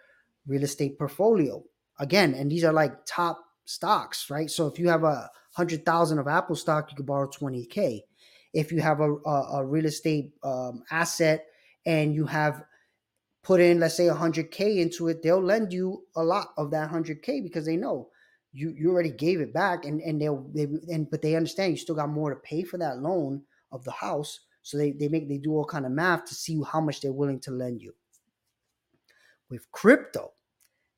[0.45, 1.63] real estate portfolio.
[1.97, 4.49] Again, and these are like top stocks, right?
[4.49, 8.01] So if you have a hundred thousand of Apple stock, you could borrow 20K.
[8.53, 11.45] If you have a, a, a real estate um, asset
[11.85, 12.65] and you have
[13.45, 17.43] put in, let's say 100K into it, they'll lend you a lot of that 100K
[17.43, 18.09] because they know
[18.51, 21.77] you, you already gave it back and, and they'll, they, and, but they understand you
[21.77, 24.39] still got more to pay for that loan of the house.
[24.63, 27.13] So they, they make, they do all kind of math to see how much they're
[27.13, 27.93] willing to lend you.
[29.49, 30.31] With crypto,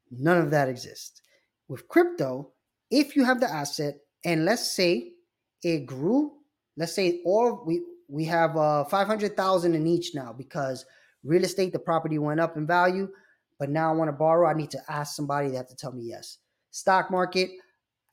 [0.10, 1.22] none of that exists.
[1.68, 2.54] With crypto,
[2.90, 5.12] if you have the asset and let's say
[5.64, 6.32] it grew,
[6.78, 10.86] let's say all we we have uh 500,000 in each now because
[11.24, 13.10] real estate the property went up in value,
[13.60, 15.92] but now I want to borrow, I need to ask somebody they have to tell
[15.92, 16.40] me yes.
[16.72, 17.50] Stock market,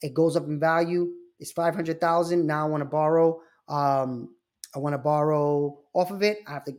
[0.03, 4.35] it goes up in value, it's 500,000, now I want to borrow um
[4.75, 6.39] I want to borrow off of it.
[6.49, 6.75] I have to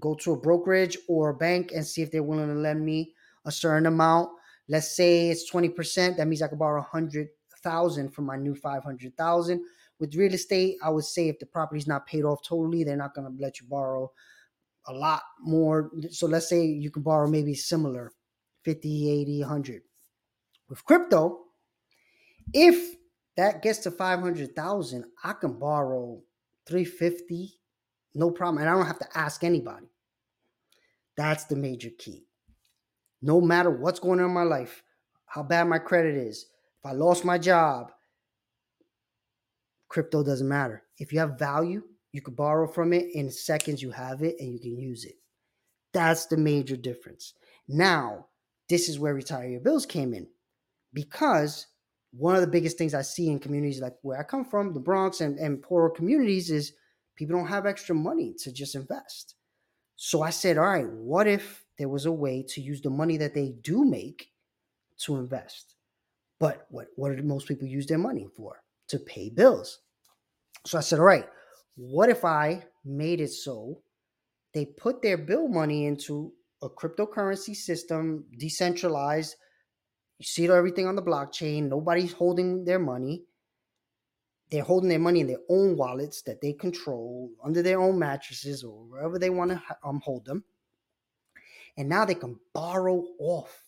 [0.00, 3.12] go to a brokerage or a bank and see if they're willing to lend me
[3.44, 4.30] a certain amount.
[4.68, 6.16] Let's say it's 20%.
[6.16, 9.64] That means I could borrow 100,000 from my new 500,000.
[10.00, 13.14] With real estate, I would say if the property's not paid off totally, they're not
[13.14, 14.10] going to let you borrow
[14.86, 15.90] a lot more.
[16.10, 18.12] So let's say you can borrow maybe similar
[18.64, 19.82] 50, 80, 100.
[20.68, 21.40] With crypto,
[22.52, 22.96] if
[23.36, 26.20] that gets to 500,000, I can borrow
[26.66, 27.60] 350
[28.16, 29.88] no problem and I don't have to ask anybody.
[31.16, 32.26] That's the major key
[33.24, 34.82] no matter what's going on in my life,
[35.24, 36.44] how bad my credit is,
[36.78, 37.90] if I lost my job,
[39.88, 40.82] crypto doesn't matter.
[40.98, 41.82] If you have value,
[42.14, 45.16] you could borrow from it in seconds, you have it and you can use it.
[45.92, 47.34] That's the major difference.
[47.68, 48.26] Now,
[48.68, 50.28] this is where retire your bills came in
[50.92, 51.66] because
[52.12, 54.80] one of the biggest things I see in communities like where I come from, the
[54.80, 56.72] Bronx and, and poorer communities, is
[57.16, 59.34] people don't have extra money to just invest.
[59.96, 63.16] So I said, all right, what if there was a way to use the money
[63.16, 64.30] that they do make
[64.98, 65.74] to invest.
[66.38, 68.62] But what, what do most people use their money for?
[68.88, 69.80] To pay bills.
[70.66, 71.26] So I said, all right,
[71.76, 73.80] what if I made it so
[74.52, 76.32] they put their bill money into
[76.62, 79.36] a cryptocurrency system, decentralized?
[80.18, 83.24] You see everything on the blockchain, nobody's holding their money.
[84.50, 88.62] They're holding their money in their own wallets that they control under their own mattresses
[88.62, 90.44] or wherever they want to um, hold them
[91.76, 93.62] and now they can borrow off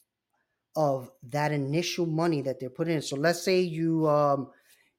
[0.76, 3.02] of that initial money that they're putting in.
[3.02, 4.50] So let's say you um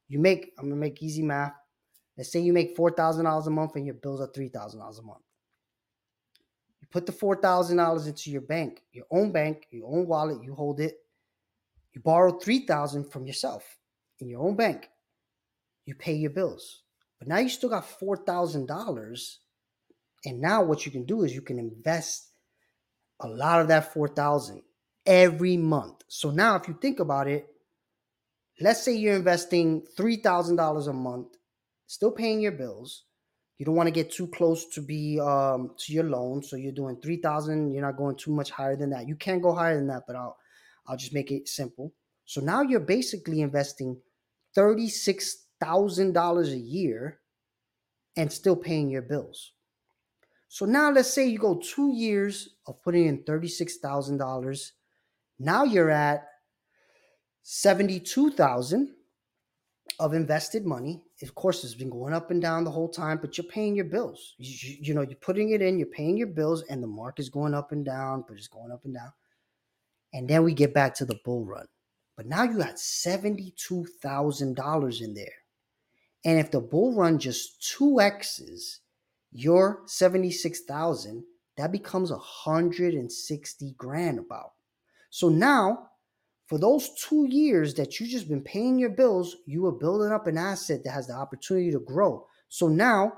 [0.08, 1.54] you make I'm gonna make easy math.
[2.18, 4.80] Let's say you make four thousand dollars a month and your bills are three thousand
[4.80, 5.22] dollars a month.
[6.80, 10.42] You put the four thousand dollars into your bank, your own bank, your own wallet.
[10.42, 10.98] You hold it.
[11.92, 13.78] You borrow three thousand from yourself
[14.18, 14.88] in your own bank.
[15.86, 16.82] You pay your bills,
[17.20, 19.38] but now you still got four thousand dollars.
[20.24, 22.32] And now what you can do is you can invest
[23.20, 24.62] a lot of that 4000
[25.06, 26.02] every month.
[26.08, 27.46] So now if you think about it,
[28.60, 31.28] let's say you're investing $3,000 a month,
[31.88, 33.06] still paying your bills.
[33.58, 36.70] You don't want to get too close to be um, to your loan, so you're
[36.70, 39.08] doing 3000, you're not going too much higher than that.
[39.08, 40.36] You can't go higher than that, but I'll
[40.86, 41.92] I'll just make it simple.
[42.24, 44.00] So now you're basically investing
[44.56, 47.20] $36,000 a year
[48.16, 49.52] and still paying your bills.
[50.48, 54.70] So now let's say you go two years of putting in $36,000.
[55.38, 56.26] Now you're at
[57.42, 58.94] 72,000
[60.00, 61.02] of invested money.
[61.22, 63.86] Of course, it's been going up and down the whole time, but you're paying your
[63.86, 64.36] bills.
[64.38, 67.54] You, you, know, you're putting it in, you're paying your bills, and the market's going
[67.54, 69.12] up and down, but it's going up and down.
[70.12, 71.66] And then we get back to the bull run.
[72.16, 75.32] But now you got $72,000 in there.
[76.24, 78.80] And if the bull run just 2x's,
[79.32, 81.24] your 76,000,
[81.56, 84.52] that becomes 160 grand about.
[85.10, 85.90] So now
[86.48, 90.26] For those two years that you just been paying your bills, you are building up
[90.26, 92.26] an asset that has the opportunity to grow.
[92.48, 93.12] So now,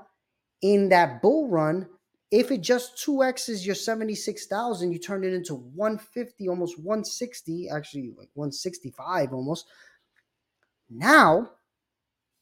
[0.61, 1.87] in that bull run,
[2.29, 8.29] if it just 2x's your 76,000, you turn it into 150, almost 160, actually like
[8.33, 9.65] 165 almost.
[10.89, 11.51] Now,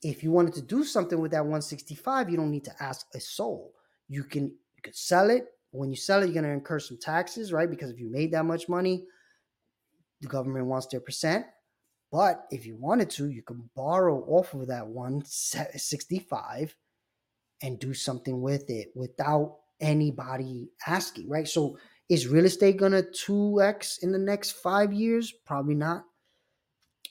[0.01, 3.19] if you wanted to do something with that 165, you don't need to ask a
[3.19, 3.73] soul.
[4.07, 5.45] You can you could sell it.
[5.69, 7.69] When you sell it, you're gonna incur some taxes, right?
[7.69, 9.05] Because if you made that much money,
[10.21, 11.45] the government wants their percent.
[12.11, 16.75] But if you wanted to, you can borrow off of that 165
[17.61, 21.47] and do something with it without anybody asking, right?
[21.47, 21.77] So
[22.09, 25.31] is real estate gonna 2x in the next five years?
[25.45, 26.05] Probably not.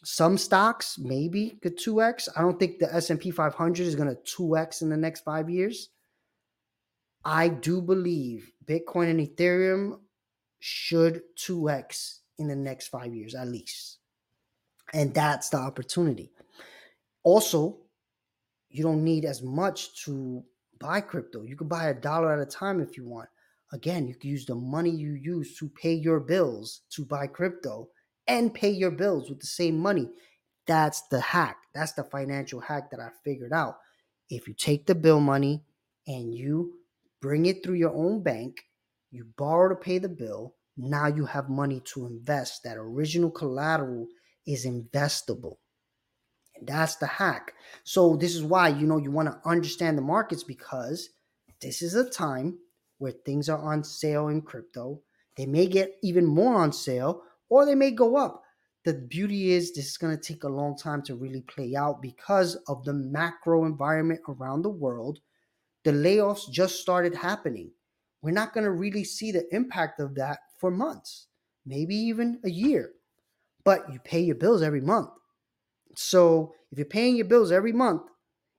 [0.04, 2.28] Some stocks maybe could 2x.
[2.36, 5.90] I don't think the S&P 500 is gonna 2x in the next five years.
[7.24, 10.00] I do believe Bitcoin and Ethereum
[10.60, 13.98] should 2x in the next five years at least.
[14.92, 16.30] And that's the opportunity.
[17.22, 17.78] Also,
[18.70, 20.42] you don't need as much to
[20.78, 21.42] buy crypto.
[21.42, 23.28] You can buy a dollar at a time if you want.
[23.72, 27.88] Again, you can use the money you use to pay your bills to buy crypto
[28.26, 30.08] and pay your bills with the same money.
[30.66, 31.58] That's the hack.
[31.74, 33.78] That's the financial hack that I figured out.
[34.30, 35.64] If you take the bill money
[36.06, 36.74] and you
[37.20, 38.62] bring it through your own bank,
[39.10, 42.62] you borrow to pay the bill, now you have money to invest.
[42.62, 44.06] That original collateral
[44.46, 45.56] is investable.
[46.54, 47.52] And that's the hack.
[47.84, 51.10] So this is why you know you want to understand the markets because
[51.60, 52.58] this is a time
[52.98, 55.02] where things are on sale in crypto.
[55.36, 58.42] They may get even more on sale or they may go up.
[58.84, 62.00] The beauty is this is going to take a long time to really play out
[62.00, 65.18] because of the macro environment around the world.
[65.84, 67.72] The layoffs just started happening.
[68.22, 71.26] We're not going to really see the impact of that for months,
[71.64, 72.90] maybe even a year.
[73.64, 75.10] But you pay your bills every month.
[75.96, 78.02] So if you're paying your bills every month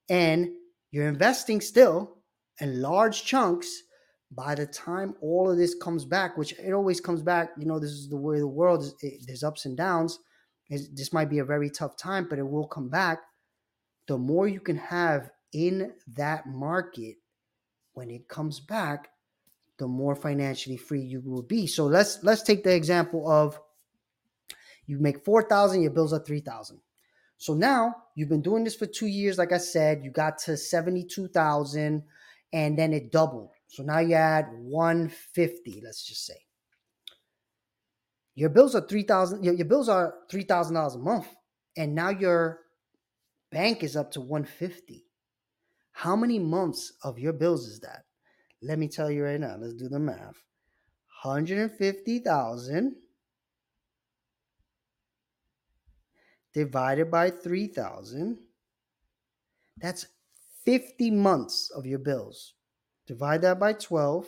[0.09, 0.49] and
[0.91, 2.17] you're investing still
[2.59, 3.83] in large chunks,
[4.31, 7.79] by the time all of this comes back, which it always comes back, you know,
[7.79, 10.19] this is the way the world is, it, there's ups and downs.
[10.69, 13.19] It's, this might be a very tough time, but it will come back.
[14.07, 17.15] The more you can have in that market
[17.93, 19.09] when it comes back,
[19.79, 21.65] the more financially free you will be.
[21.65, 23.59] So let's let's take the example of
[24.85, 26.79] you make 4,000, your bills are 3,000.
[27.37, 29.37] So now you've been doing this for two years.
[29.37, 32.03] Like I said, you got to 72,000
[32.51, 33.51] and then it doubled.
[33.67, 36.41] So now you add 150, let's just say.
[38.33, 41.27] Your bills are 3,000, your, your bills are $3,000 a month.
[41.77, 42.61] And now your
[43.51, 45.05] bank is up to 150.
[45.91, 48.05] How many months of your bills is that?
[48.61, 49.55] Let me tell you right now.
[49.57, 50.43] Let's do the math.
[51.23, 52.95] 150,000
[56.53, 58.39] divided by 3,000,
[59.77, 60.05] that's
[60.65, 62.53] 50 months of your bills.
[63.07, 64.25] Divide that by 12.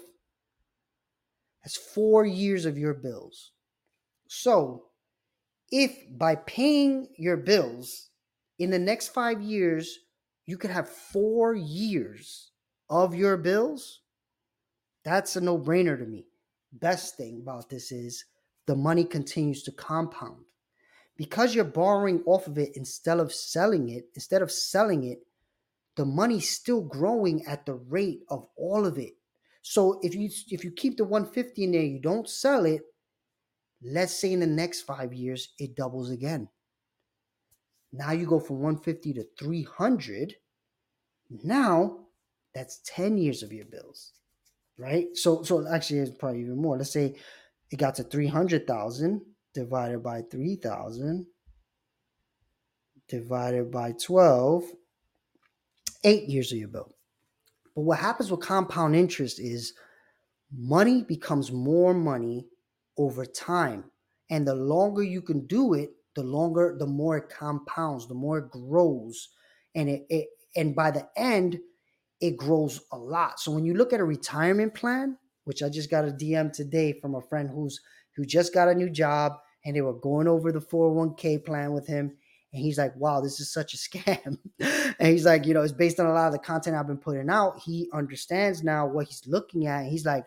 [1.63, 3.51] That's four years of your bills.
[4.27, 4.85] So,
[5.71, 8.09] if by paying your bills
[8.59, 9.99] in the next five years,
[10.45, 12.51] you could have four years
[12.89, 14.00] of your bills,
[15.03, 16.25] that's a no brainer to me.
[16.73, 18.25] Best thing about this is
[18.65, 20.45] the money continues to compound
[21.17, 25.19] because you're borrowing off of it instead of selling it, instead of selling it,
[25.95, 29.13] the money's still growing at the rate of all of it.
[29.61, 32.81] So if you if you keep the 150 in there, you don't sell it,
[33.83, 36.47] let's say in the next 5 years it doubles again.
[37.93, 40.35] Now you go from 150 to 300.
[41.43, 41.99] Now
[42.55, 44.13] that's 10 years of your bills.
[44.81, 45.15] Right?
[45.15, 46.75] So so actually it's probably even more.
[46.77, 47.15] Let's say
[47.69, 49.21] it got to 300,000
[49.53, 51.27] divided by 3,000
[53.07, 54.63] divided by 12,
[56.05, 56.95] eight years of your bill.
[57.75, 59.73] But what happens with compound interest is
[60.57, 62.47] money becomes more money
[62.97, 63.83] over time.
[64.29, 68.39] And the longer you can do it, the longer, the more it compounds, the more
[68.39, 69.29] it grows.
[69.75, 71.59] And it, it and by the end,
[72.21, 73.39] it grows a lot.
[73.39, 76.93] So when you look at a retirement plan, which I just got a DM today
[76.93, 77.81] from a friend who's
[78.15, 79.33] who just got a new job
[79.65, 82.15] and they were going over the 401k plan with him.
[82.53, 84.37] And he's like, wow, this is such a scam.
[84.59, 86.97] and he's like, you know, it's based on a lot of the content I've been
[86.97, 87.61] putting out.
[87.65, 89.85] He understands now what he's looking at.
[89.85, 90.25] he's like,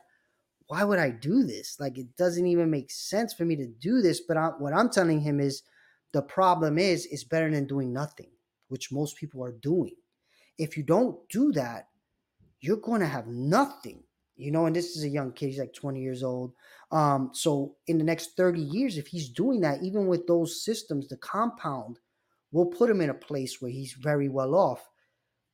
[0.67, 1.79] why would I do this?
[1.79, 4.21] Like, it doesn't even make sense for me to do this.
[4.21, 5.63] But I, what I'm telling him is
[6.13, 8.31] the problem is, it's better than doing nothing,
[8.69, 9.95] which most people are doing.
[10.59, 11.89] If you don't do that,
[12.61, 14.05] you're going to have nothing
[14.37, 16.53] You know, and this is a young kid, he's like 20 years old.
[16.91, 21.09] Um, so in the next 30 years, if he's doing that, even with those systems,
[21.09, 21.99] the compound
[22.53, 24.89] will put him in a place where he's very well off.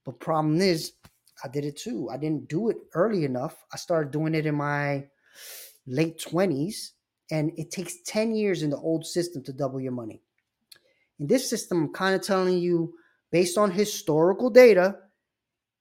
[0.04, 0.92] But problem is,
[1.44, 2.08] I did it too.
[2.10, 3.56] I didn't do it early enough.
[3.72, 5.06] I started doing it in my
[5.86, 6.90] late 20s,
[7.30, 10.22] and it takes 10 years in the old system to double your money.
[11.18, 12.94] In this system, I'm kind of telling you,
[13.30, 14.96] based on historical data,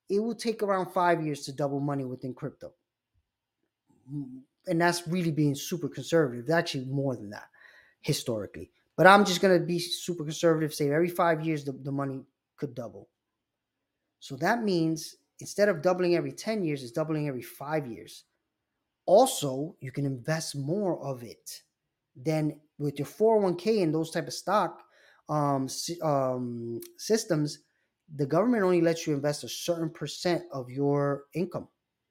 [0.10, 2.74] it will take around five years to double money within crypto.
[4.68, 6.50] And that's really being super conservative.
[6.50, 7.48] Actually more than that
[8.02, 8.72] historically.
[8.96, 12.22] But I'm just going to be super conservative, say every five years the, the money
[12.58, 13.08] could double.
[14.20, 18.26] So that means instead of doubling every 10 years, it's doubling every five years.
[19.06, 21.62] Also, you can invest more of it
[22.16, 24.84] than with your 401k and those type of stock
[25.30, 25.68] um,
[26.02, 27.60] um, systems.
[28.16, 31.68] The government only lets you invest a certain percent of your income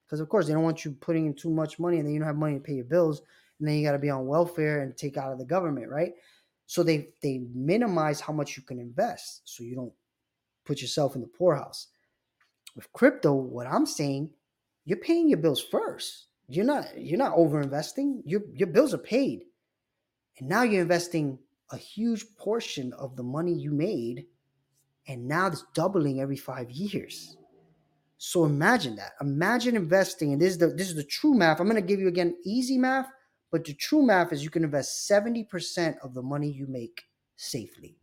[0.07, 2.21] because, of course, they don't want you putting in too much money and then you
[2.21, 3.21] don't have money to pay your bills,
[3.59, 6.13] and then you got to be on welfare and take out of the government, right?
[6.67, 9.93] So they they minimize how much you can invest, so you don't
[10.65, 11.89] put yourself in the poorhouse
[12.79, 14.31] with crypto, what I'm saying,
[14.85, 16.27] you're paying your bills first.
[16.49, 18.23] You're not you're not over investing.
[18.25, 19.43] Your your bills are paid.
[20.39, 21.41] And now you're investing
[21.71, 24.27] a huge portion of the money you made
[25.07, 27.37] and now it's doubling every 5 years.
[28.19, 29.13] So imagine that.
[29.21, 31.61] Imagine investing and this is the this is the true math.
[31.61, 33.09] I'm going to give you again easy math,
[33.51, 37.05] but the true math is you can invest 70% of the money you make
[37.37, 37.97] safely.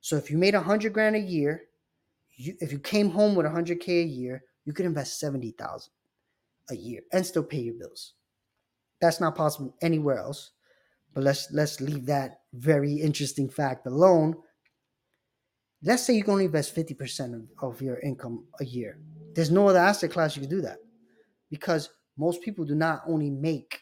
[0.00, 1.64] So if you made 100 grand a year,
[2.36, 5.92] you, if you came home with 100k a year, you could invest 70,000
[6.70, 8.14] a year and still pay your bills.
[9.00, 10.52] That's not possible anywhere else.
[11.14, 14.34] But let's let's leave that very interesting fact alone.
[15.82, 18.98] Let's say you can only invest 50% of, of your income a year.
[19.34, 20.78] There's no other asset class you can do that
[21.50, 23.80] because most people do not only make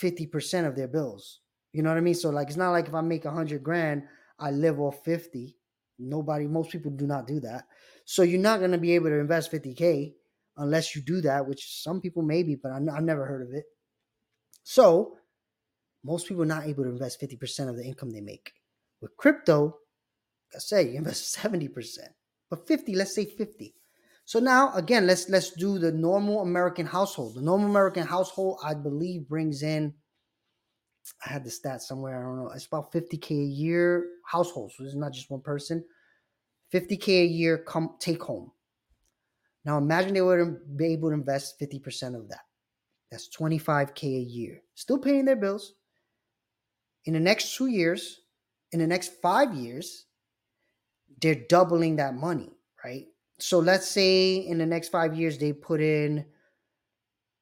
[0.00, 1.40] 50% of their bills.
[1.72, 2.14] You know what I mean?
[2.14, 4.04] So like it's not like if I make 100 grand,
[4.38, 5.56] I live off 50
[5.98, 7.64] Nobody, most people do not do that.
[8.04, 10.12] So you're not going to be able to invest 50K
[10.58, 13.64] unless you do that, which some people maybe, but I, have never heard of it.
[14.62, 15.16] So
[16.06, 18.52] most people are not able to invest 50% of the income they make.
[19.00, 21.98] With crypto, like I say, you invest 70%,
[22.48, 23.74] but 50, let's say 50.
[24.24, 27.36] So now again, let's let's do the normal American household.
[27.36, 29.94] The normal American household, I believe, brings in
[31.24, 32.18] I had the stats somewhere.
[32.18, 32.50] I don't know.
[32.50, 34.72] It's about 50k a year household.
[34.72, 35.84] So this is not just one person.
[36.72, 38.50] 50k a year come take home.
[39.64, 42.42] Now imagine they would be able to invest 50% of that.
[43.10, 44.62] That's 25k a year.
[44.74, 45.74] Still paying their bills.
[47.06, 48.20] In the next two years,
[48.72, 50.06] in the next five years,
[51.22, 52.50] they're doubling that money,
[52.84, 53.06] right?
[53.38, 56.24] So let's say in the next five years they put in,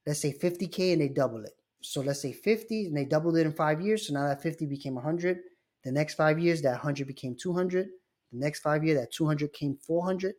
[0.07, 1.53] let's say 50k and they double it.
[1.83, 4.07] So let's say 50 and they doubled it in five years.
[4.07, 5.39] So now that 50 became 100
[5.85, 7.89] the next five years that 100 became 200
[8.33, 10.35] the next five years that 200 came 400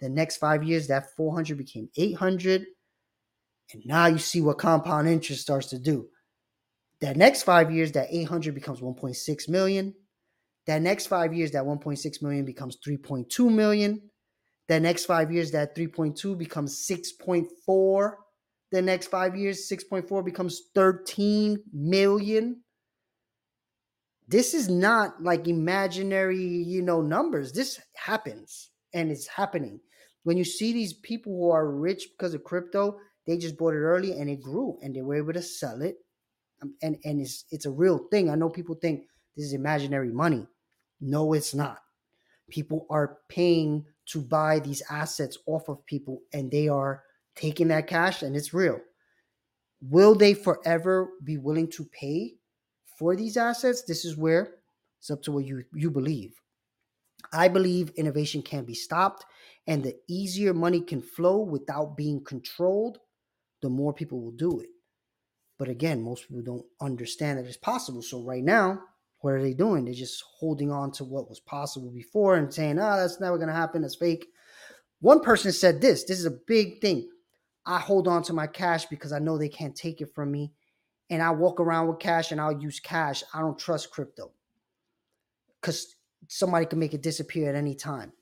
[0.00, 2.66] the next five years that 400 became 800
[3.72, 6.08] and now you see what compound interest starts to do
[7.00, 9.94] that next five years that 800 becomes 1.6 million
[10.66, 14.00] that next five years that 1.6 million becomes 3.2 million
[14.68, 18.12] that next five years that 3.2 becomes 6.4
[18.70, 22.62] the next five years, 6.4 becomes 13 million.
[24.26, 27.52] This is not like imaginary, you know, numbers.
[27.52, 29.80] This happens and it's happening.
[30.24, 33.78] When you see these people who are rich because of crypto, they just bought it
[33.78, 35.96] early and it grew and they were able to sell it.
[36.62, 38.30] Um, and and it's it's a real thing.
[38.30, 39.04] I know people think
[39.36, 40.46] this is imaginary money.
[41.00, 41.80] No, it's not.
[42.50, 47.02] People are paying to buy these assets off of people and they are
[47.36, 48.80] taking that cash and it's real.
[49.80, 52.34] Will they forever be willing to pay
[52.98, 53.82] for these assets?
[53.82, 54.54] This is where
[54.98, 56.34] it's up to what you, you believe.
[57.32, 59.24] I believe innovation can be stopped,
[59.66, 62.98] and the easier money can flow without being controlled,
[63.60, 64.68] the more people will do it.
[65.58, 68.02] But again, most people don't understand that it's possible.
[68.02, 68.80] So right now,
[69.20, 69.84] what are they doing?
[69.84, 73.36] They're just holding on to what was possible before and saying, "Ah, oh, that's never
[73.36, 73.82] going to happen.
[73.82, 74.28] That's fake."
[75.00, 76.04] One person said this.
[76.04, 77.08] This is a big thing.
[77.66, 80.52] I hold on to my cash because I know they can't take it from me.
[81.10, 83.24] And I walk around with cash and I'll use cash.
[83.34, 84.32] I don't trust crypto
[85.60, 85.96] because
[86.28, 88.12] somebody can make it disappear at any time.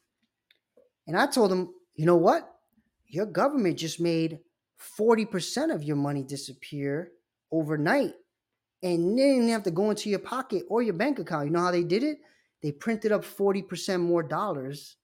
[1.06, 2.48] And I told them, you know what?
[3.06, 4.40] Your government just made
[4.98, 7.12] 40% of your money disappear
[7.52, 8.14] overnight.
[8.82, 11.46] And they didn't have to go into your pocket or your bank account.
[11.46, 12.18] You know how they did it?
[12.62, 14.96] They printed up 40% more dollars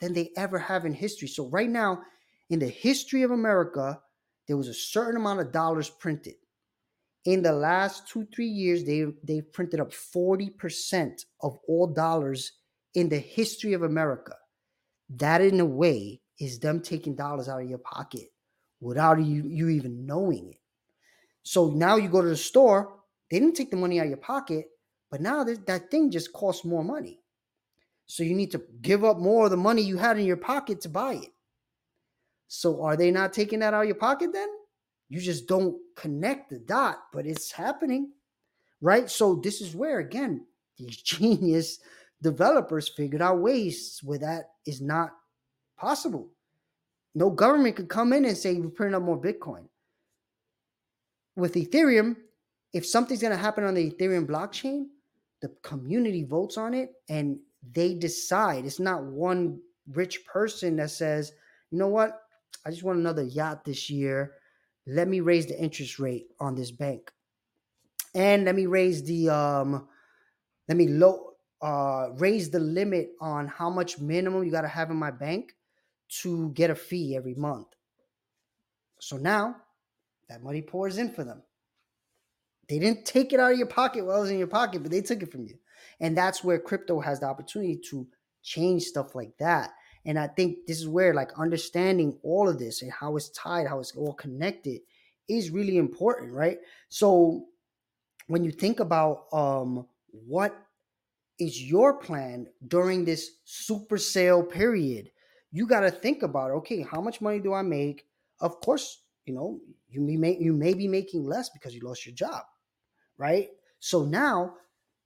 [0.00, 1.28] than they ever have in history.
[1.28, 2.00] So right now,
[2.50, 4.00] in the history of America,
[4.46, 6.34] there was a certain amount of dollars printed.
[7.24, 12.52] In the last two, three years, they, they've printed up 40% of all dollars
[12.94, 14.32] in the history of America.
[15.10, 18.28] That, in a way, is them taking dollars out of your pocket
[18.80, 20.57] without you, you even knowing it.
[21.42, 22.94] So now you go to the store,
[23.30, 24.66] they didn't take the money out of your pocket,
[25.10, 27.20] but now that thing just costs more money.
[28.06, 30.80] So you need to give up more of the money you had in your pocket
[30.82, 31.32] to buy it.
[32.48, 34.48] So are they not taking that out of your pocket then?
[35.10, 38.12] You just don't connect the dot, but it's happening.
[38.80, 39.10] Right?
[39.10, 40.46] So this is where again,
[40.78, 41.80] these genius
[42.22, 45.12] developers figured out ways where that is not
[45.76, 46.28] possible.
[47.14, 49.68] No government could come in and say we're printing up more Bitcoin.
[51.38, 52.16] With Ethereum,
[52.72, 54.86] if something's going to happen on the Ethereum blockchain,
[55.40, 57.38] the community votes on it and
[57.72, 58.64] they decide.
[58.64, 59.60] It's not one
[59.92, 61.30] rich person that says,
[61.70, 62.20] you know what,
[62.66, 64.34] I just want another yacht this year.
[64.84, 67.12] Let me raise the interest rate on this bank.
[68.16, 69.86] And let me raise the um
[70.66, 74.90] let me low uh raise the limit on how much minimum you got to have
[74.90, 75.54] in my bank
[76.22, 77.68] to get a fee every month.
[78.98, 79.54] So now
[80.28, 81.42] that money pours in for them.
[82.68, 84.90] They didn't take it out of your pocket while it was in your pocket, but
[84.90, 85.56] they took it from you.
[86.00, 88.06] And that's where crypto has the opportunity to
[88.42, 89.72] change stuff like that.
[90.04, 93.66] And I think this is where like understanding all of this and how it's tied,
[93.66, 94.80] how it's all connected
[95.28, 96.58] is really important, right?
[96.88, 97.46] So
[98.26, 100.56] when you think about um what
[101.38, 105.10] is your plan during this super sale period,
[105.52, 108.06] you got to think about okay, how much money do I make?
[108.40, 109.60] Of course, you know,
[109.90, 112.42] you may you may be making less because you lost your job,
[113.18, 113.48] right?
[113.78, 114.54] So now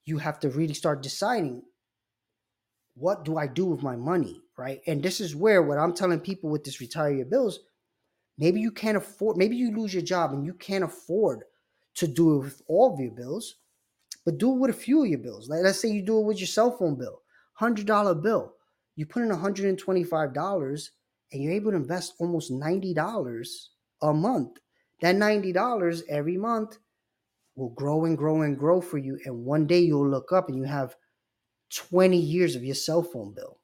[0.05, 1.63] you have to really start deciding
[2.95, 4.81] what do I do with my money, right?
[4.87, 7.61] And this is where what I'm telling people with this retire your bills,
[8.39, 11.45] maybe you can't afford, maybe you lose your job and you can't afford
[11.95, 13.57] to do it with all of your bills,
[14.25, 15.49] but do it with a few of your bills.
[15.49, 17.23] Like let's say you do it with your cell phone bill,
[17.55, 18.55] hundred dollar bill.
[18.95, 20.89] You put in $125
[21.33, 22.95] and you're able to invest almost $90
[24.03, 24.59] a month.
[25.01, 26.79] That $90 every month
[27.57, 29.19] will grow and grow and grow for you.
[29.25, 30.95] And one day you'll look up and you have
[31.75, 33.59] 20 years of your cell phone bill,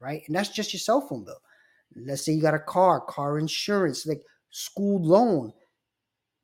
[0.00, 0.22] right?
[0.26, 1.40] And that's just your cell phone bill.
[1.94, 5.52] Let's say you got a car, car insurance, like school loan.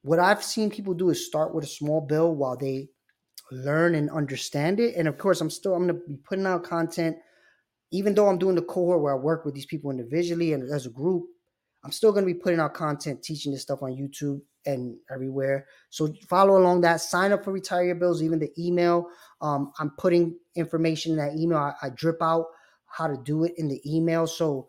[0.02, 2.88] What I've seen people do is start with a small bill while they
[3.50, 4.94] learn and understand it.
[4.96, 7.16] And of course, I'm still I'm gonna be putting out content,
[7.92, 10.86] even though I'm doing the cohort where I work with these people individually and as
[10.86, 11.24] a group.
[11.88, 15.64] I'm still gonna be putting out content, teaching this stuff on YouTube and everywhere.
[15.88, 17.00] So follow along that.
[17.00, 19.08] Sign up for Retire Your Bills, even the email.
[19.40, 21.56] Um, I'm putting information in that email.
[21.56, 22.44] I, I drip out
[22.84, 24.26] how to do it in the email.
[24.26, 24.68] So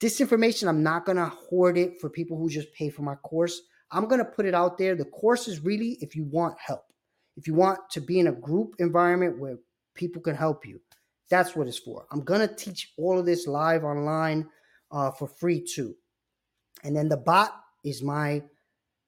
[0.00, 3.62] this information, I'm not gonna hoard it for people who just pay for my course.
[3.90, 4.94] I'm gonna put it out there.
[4.94, 6.84] The course is really if you want help,
[7.36, 9.58] if you want to be in a group environment where
[9.96, 10.80] people can help you.
[11.28, 12.06] That's what it's for.
[12.12, 14.48] I'm gonna teach all of this live online
[14.92, 15.96] uh, for free too.
[16.82, 17.52] And then the bot
[17.84, 18.42] is my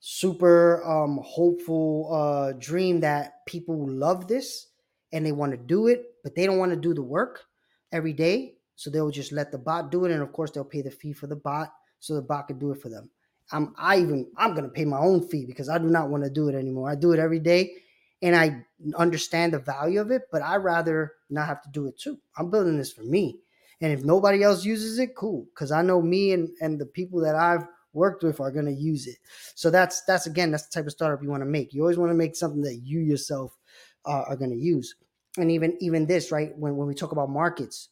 [0.01, 4.69] super um, hopeful uh, dream that people love this
[5.13, 7.45] and they want to do it, but they don't want to do the work
[7.93, 8.55] every day.
[8.77, 11.13] So they'll just let the bot do it, and of course they'll pay the fee
[11.13, 13.09] for the bot, so the bot can do it for them.
[13.53, 16.31] I'm I even I'm gonna pay my own fee because I do not want to
[16.31, 16.91] do it anymore.
[16.91, 17.73] I do it every day,
[18.21, 18.65] and I
[18.97, 22.19] understand the value of it, but I rather not have to do it too.
[22.37, 23.39] I'm building this for me,
[23.81, 27.21] and if nobody else uses it, cool, because I know me and and the people
[27.21, 29.17] that I've worked with are going to use it.
[29.55, 31.73] So that's that's again that's the type of startup you want to make.
[31.73, 33.57] You always want to make something that you yourself
[34.05, 34.95] uh, are going to use.
[35.37, 37.89] And even even this right when when we talk about markets,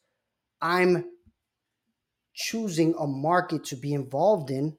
[0.60, 1.04] I'm
[2.34, 4.76] choosing a market to be involved in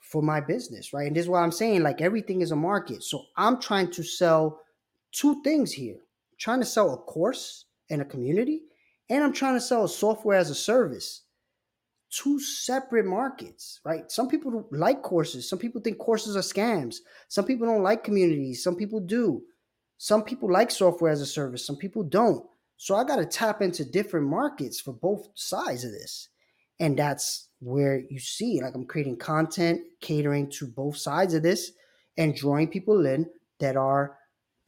[0.00, 1.06] for my business, right?
[1.06, 3.02] And this is why I'm saying like everything is a market.
[3.02, 4.60] So I'm trying to sell
[5.12, 5.96] two things here.
[5.96, 8.62] I'm trying to sell a course and a community,
[9.10, 11.24] and I'm trying to sell a software as a service
[12.14, 14.10] two separate markets, right?
[14.10, 15.48] Some people like courses.
[15.48, 16.96] Some people think courses are scams.
[17.28, 18.62] Some people don't like communities.
[18.62, 19.42] Some people do.
[19.98, 21.66] Some people like software as a service.
[21.66, 22.44] Some people don't.
[22.76, 26.28] So I got to tap into different markets for both sides of this.
[26.78, 31.72] And that's where you see, like, I'm creating content catering to both sides of this
[32.16, 33.26] and drawing people in
[33.58, 34.18] that are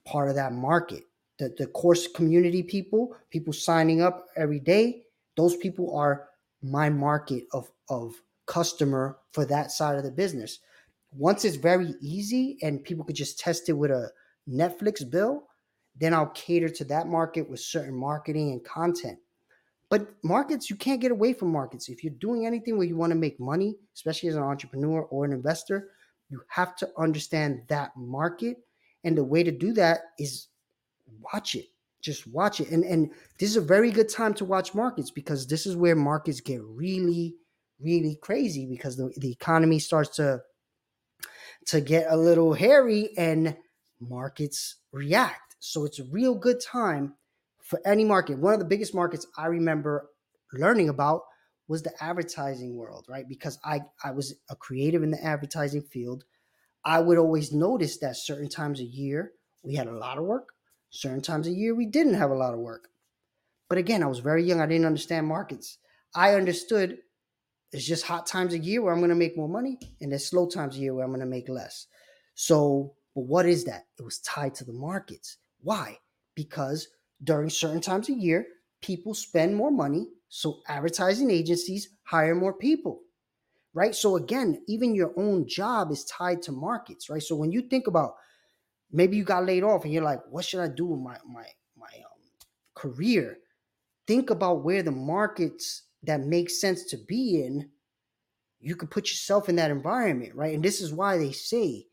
[0.05, 1.03] part of that market.
[1.39, 5.05] The, the course community people, people signing up every day,
[5.37, 6.28] those people are
[6.62, 8.14] my market of of
[8.47, 10.61] customer for that side of the business.
[11.12, 14.11] Once it's very easy and people could just test it with a
[14.49, 15.45] Netflix bill,
[15.97, 19.18] then I'll cater to that market with certain marketing and content.
[19.91, 21.89] But markets, you can't get away from markets.
[21.89, 25.24] If you're doing anything where you want to make money, especially as an entrepreneur or
[25.24, 25.91] an investor,
[26.30, 28.59] You have to understand that market.
[29.05, 30.49] And the way to do that is
[31.20, 31.66] watch it.
[32.02, 32.70] Just watch it.
[32.70, 35.96] And and this is a very good time to watch markets because this is where
[35.96, 37.34] markets get really,
[37.80, 40.42] really crazy because the, the economy starts to
[41.66, 43.56] to get a little hairy and
[44.00, 45.56] markets react.
[45.58, 47.14] So it's a real good time
[47.62, 48.38] for any market.
[48.38, 50.08] One of the biggest markets I remember
[50.52, 51.22] learning about
[51.68, 53.28] was the advertising world, right?
[53.28, 56.24] Because I I was a creative in the advertising field.
[56.84, 59.32] I would always notice that certain times a year
[59.64, 60.50] we had a lot of work,
[60.91, 62.89] certain times a year we didn't have a lot of work.
[63.68, 64.61] But again, I was very young.
[64.61, 65.78] I didn't understand markets.
[66.14, 66.99] I understood
[67.72, 70.26] it's just hot times a year where I'm going to make more money, and there's
[70.26, 71.87] slow times a year where I'm going to make less.
[72.34, 73.87] So, but what is that?
[73.99, 75.39] It was tied to the markets.
[75.62, 75.99] Why?
[76.34, 76.89] Because
[77.24, 78.47] during certain times a year,
[78.82, 80.09] people spend more money.
[80.28, 83.03] So advertising agencies hire more people,
[83.74, 83.95] right?
[83.95, 87.22] So again, even your own job is tied to markets, right?
[87.22, 88.16] So when you think about
[88.93, 91.47] maybe you got laid off and you're like, what should I do with my my
[91.76, 92.20] my um,
[92.74, 93.39] career?
[94.07, 97.70] Think about where the markets that make sense to be in.
[98.61, 100.55] You could put yourself in that environment, right?
[100.55, 101.87] And this is why they say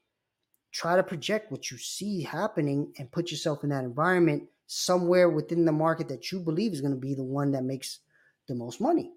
[0.71, 5.65] try to project what you see happening and put yourself in that environment somewhere within
[5.65, 7.99] the market that you believe is going to be the one that makes
[8.47, 9.11] the most money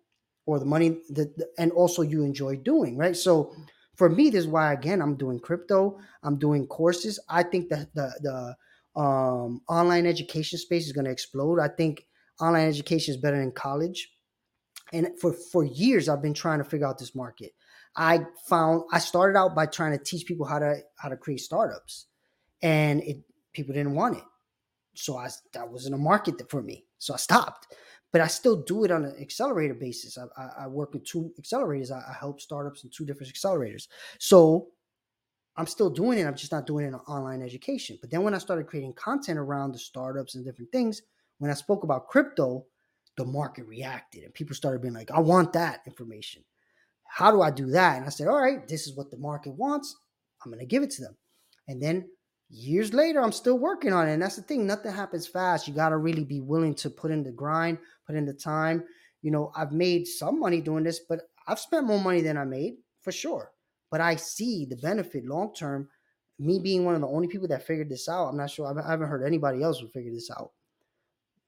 [0.45, 3.55] or the money that and also you enjoy doing right so
[3.97, 7.18] for me this is why again i'm doing crypto i'm doing courses.
[7.28, 8.57] I think that the the
[9.01, 11.61] um, online education space is going to explode.
[11.61, 12.07] I think
[12.40, 14.11] online education is better than college.
[14.92, 17.53] And for for years i've been trying to figure out this market.
[17.97, 21.40] I found i started out by trying to teach people how to how to create
[21.40, 22.07] startups
[22.62, 23.18] and it
[23.53, 24.24] people didn't want it.
[24.94, 26.84] So I that wasn't a market for me.
[26.99, 27.74] So I stopped.
[28.12, 30.16] But I still do it on an accelerator basis.
[30.16, 31.90] I, I, I work with two accelerators.
[31.90, 33.88] I, I, help startups in two different accelerators.
[34.18, 34.68] So
[35.57, 36.24] I'm still doing it.
[36.24, 37.98] I'm just not doing it in online education.
[38.00, 41.02] But then when I started creating content around the startups and different things,
[41.38, 42.64] when I spoke about crypto,
[43.16, 46.42] the market reacted and people started being like, I want that information.
[47.04, 47.96] How do I do that?
[47.96, 49.96] And I said, All right, this is what the market wants.
[50.44, 51.16] I'm going to give it to them.
[51.68, 52.09] And then
[52.49, 54.12] years later, I'm still working on it.
[54.12, 55.66] And that's the thing, nothing happens fast.
[55.66, 58.84] You got to really be willing to put in the grind, put in the time.
[59.22, 62.44] You know, I've made some money doing this, but I've spent more money than I
[62.44, 63.51] made for sure.
[63.90, 65.88] But I see the benefit long term.
[66.38, 68.66] Me being one of the only people that figured this out, I'm not sure.
[68.66, 70.51] I haven't heard anybody else who figured this out.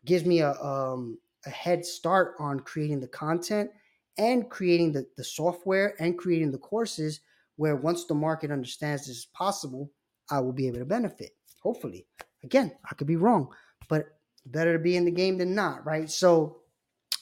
[0.05, 3.70] Gives me a um, a head start on creating the content
[4.16, 7.20] and creating the, the software and creating the courses.
[7.57, 9.90] Where once the market understands this is possible,
[10.31, 11.31] I will be able to benefit.
[11.62, 12.07] Hopefully.
[12.45, 13.49] Again, I could be wrong,
[13.89, 14.05] but
[14.47, 16.09] better to be in the game than not, right?
[16.11, 16.59] So,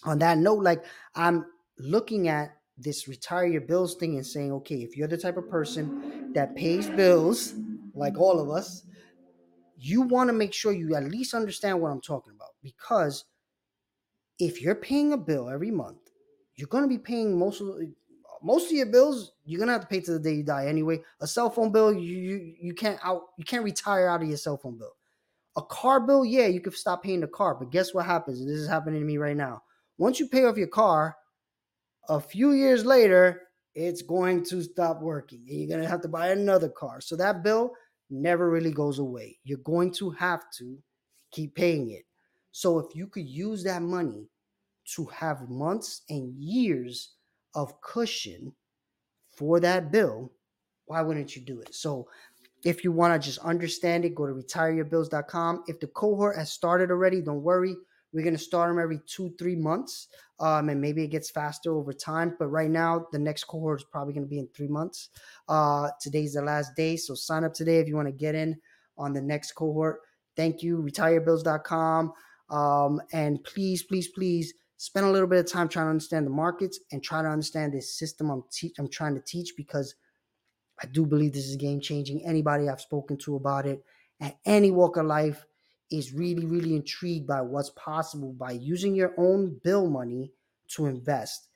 [0.05, 0.85] on that note, like
[1.15, 1.47] I'm
[1.79, 5.49] looking at this retire your bills thing and saying, okay, if you're the type of
[5.49, 7.55] person that pays bills,
[7.95, 8.83] like all of us,
[9.79, 13.25] you want to make sure you at least understand what I'm talking about because
[14.39, 16.11] if you're paying a bill every month,
[16.57, 17.69] you're going to be paying most of
[18.47, 21.01] most of your bills you're gonna have to pay to the day you die anyway.
[21.21, 24.37] A cell phone bill, you you, you can't out you can't retire out of your
[24.37, 24.95] cell phone bill.
[25.57, 28.41] A car bill, yeah, you can stop paying the car, but guess what happens?
[28.41, 29.63] And this is happening to me right now.
[29.99, 31.17] Once you pay off your car,
[32.09, 33.43] a few years later,
[33.75, 37.01] it's going to stop working, and you're gonna have to buy another car.
[37.01, 37.73] So that bill
[38.11, 39.39] never really goes away.
[39.43, 40.79] You're going to have to
[41.33, 42.05] keep paying it.
[42.53, 44.29] So if you could use that money
[44.95, 47.17] to have months and years
[47.57, 48.53] of cushion
[49.31, 50.31] for that bill,
[50.85, 51.75] why wouldn't you do it?
[51.75, 52.07] So
[52.65, 55.65] if you want to just understand it, go to retireyourbills.com.
[55.67, 57.75] If the cohort has started already, don't worry.
[58.13, 60.09] We're going to start them every two, three months.
[60.39, 62.37] Um, and maybe it gets faster over time.
[62.39, 65.09] But right now, the next cohort is probably going to be in three months.
[65.49, 66.97] Uh, today's the last day.
[66.97, 68.57] So sign up today if you want to get in
[68.97, 70.01] on the next cohort.
[70.37, 70.79] Thank you.
[70.79, 72.13] Retireyourbills.com.
[72.49, 76.31] Um, and please, please, please spend a little bit of time trying to understand the
[76.31, 79.95] markets and try to understand this system I'm teach I'm trying to teach because
[80.83, 82.25] I do believe this is game changing.
[82.25, 83.83] Anybody I've spoken to about it
[84.21, 85.47] at any walk of life
[85.91, 90.33] is really, really intrigued by what's possible by using your own bill money
[90.69, 91.49] to invest.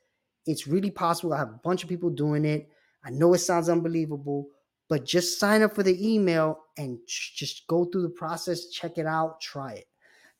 [0.45, 1.33] It's really possible.
[1.33, 2.69] I have a bunch of people doing it.
[3.03, 4.47] I know it sounds unbelievable,
[4.89, 9.05] but just sign up for the email and just go through the process, check it
[9.05, 9.87] out, try it.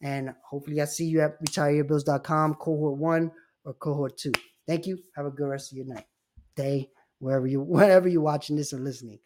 [0.03, 3.31] And hopefully, I see you at retireyourbills.com, cohort one
[3.65, 4.31] or cohort two.
[4.67, 4.99] Thank you.
[5.15, 6.05] Have a good rest of your night,
[6.55, 6.89] day,
[7.19, 9.19] wherever you, wherever you're watching this or listening.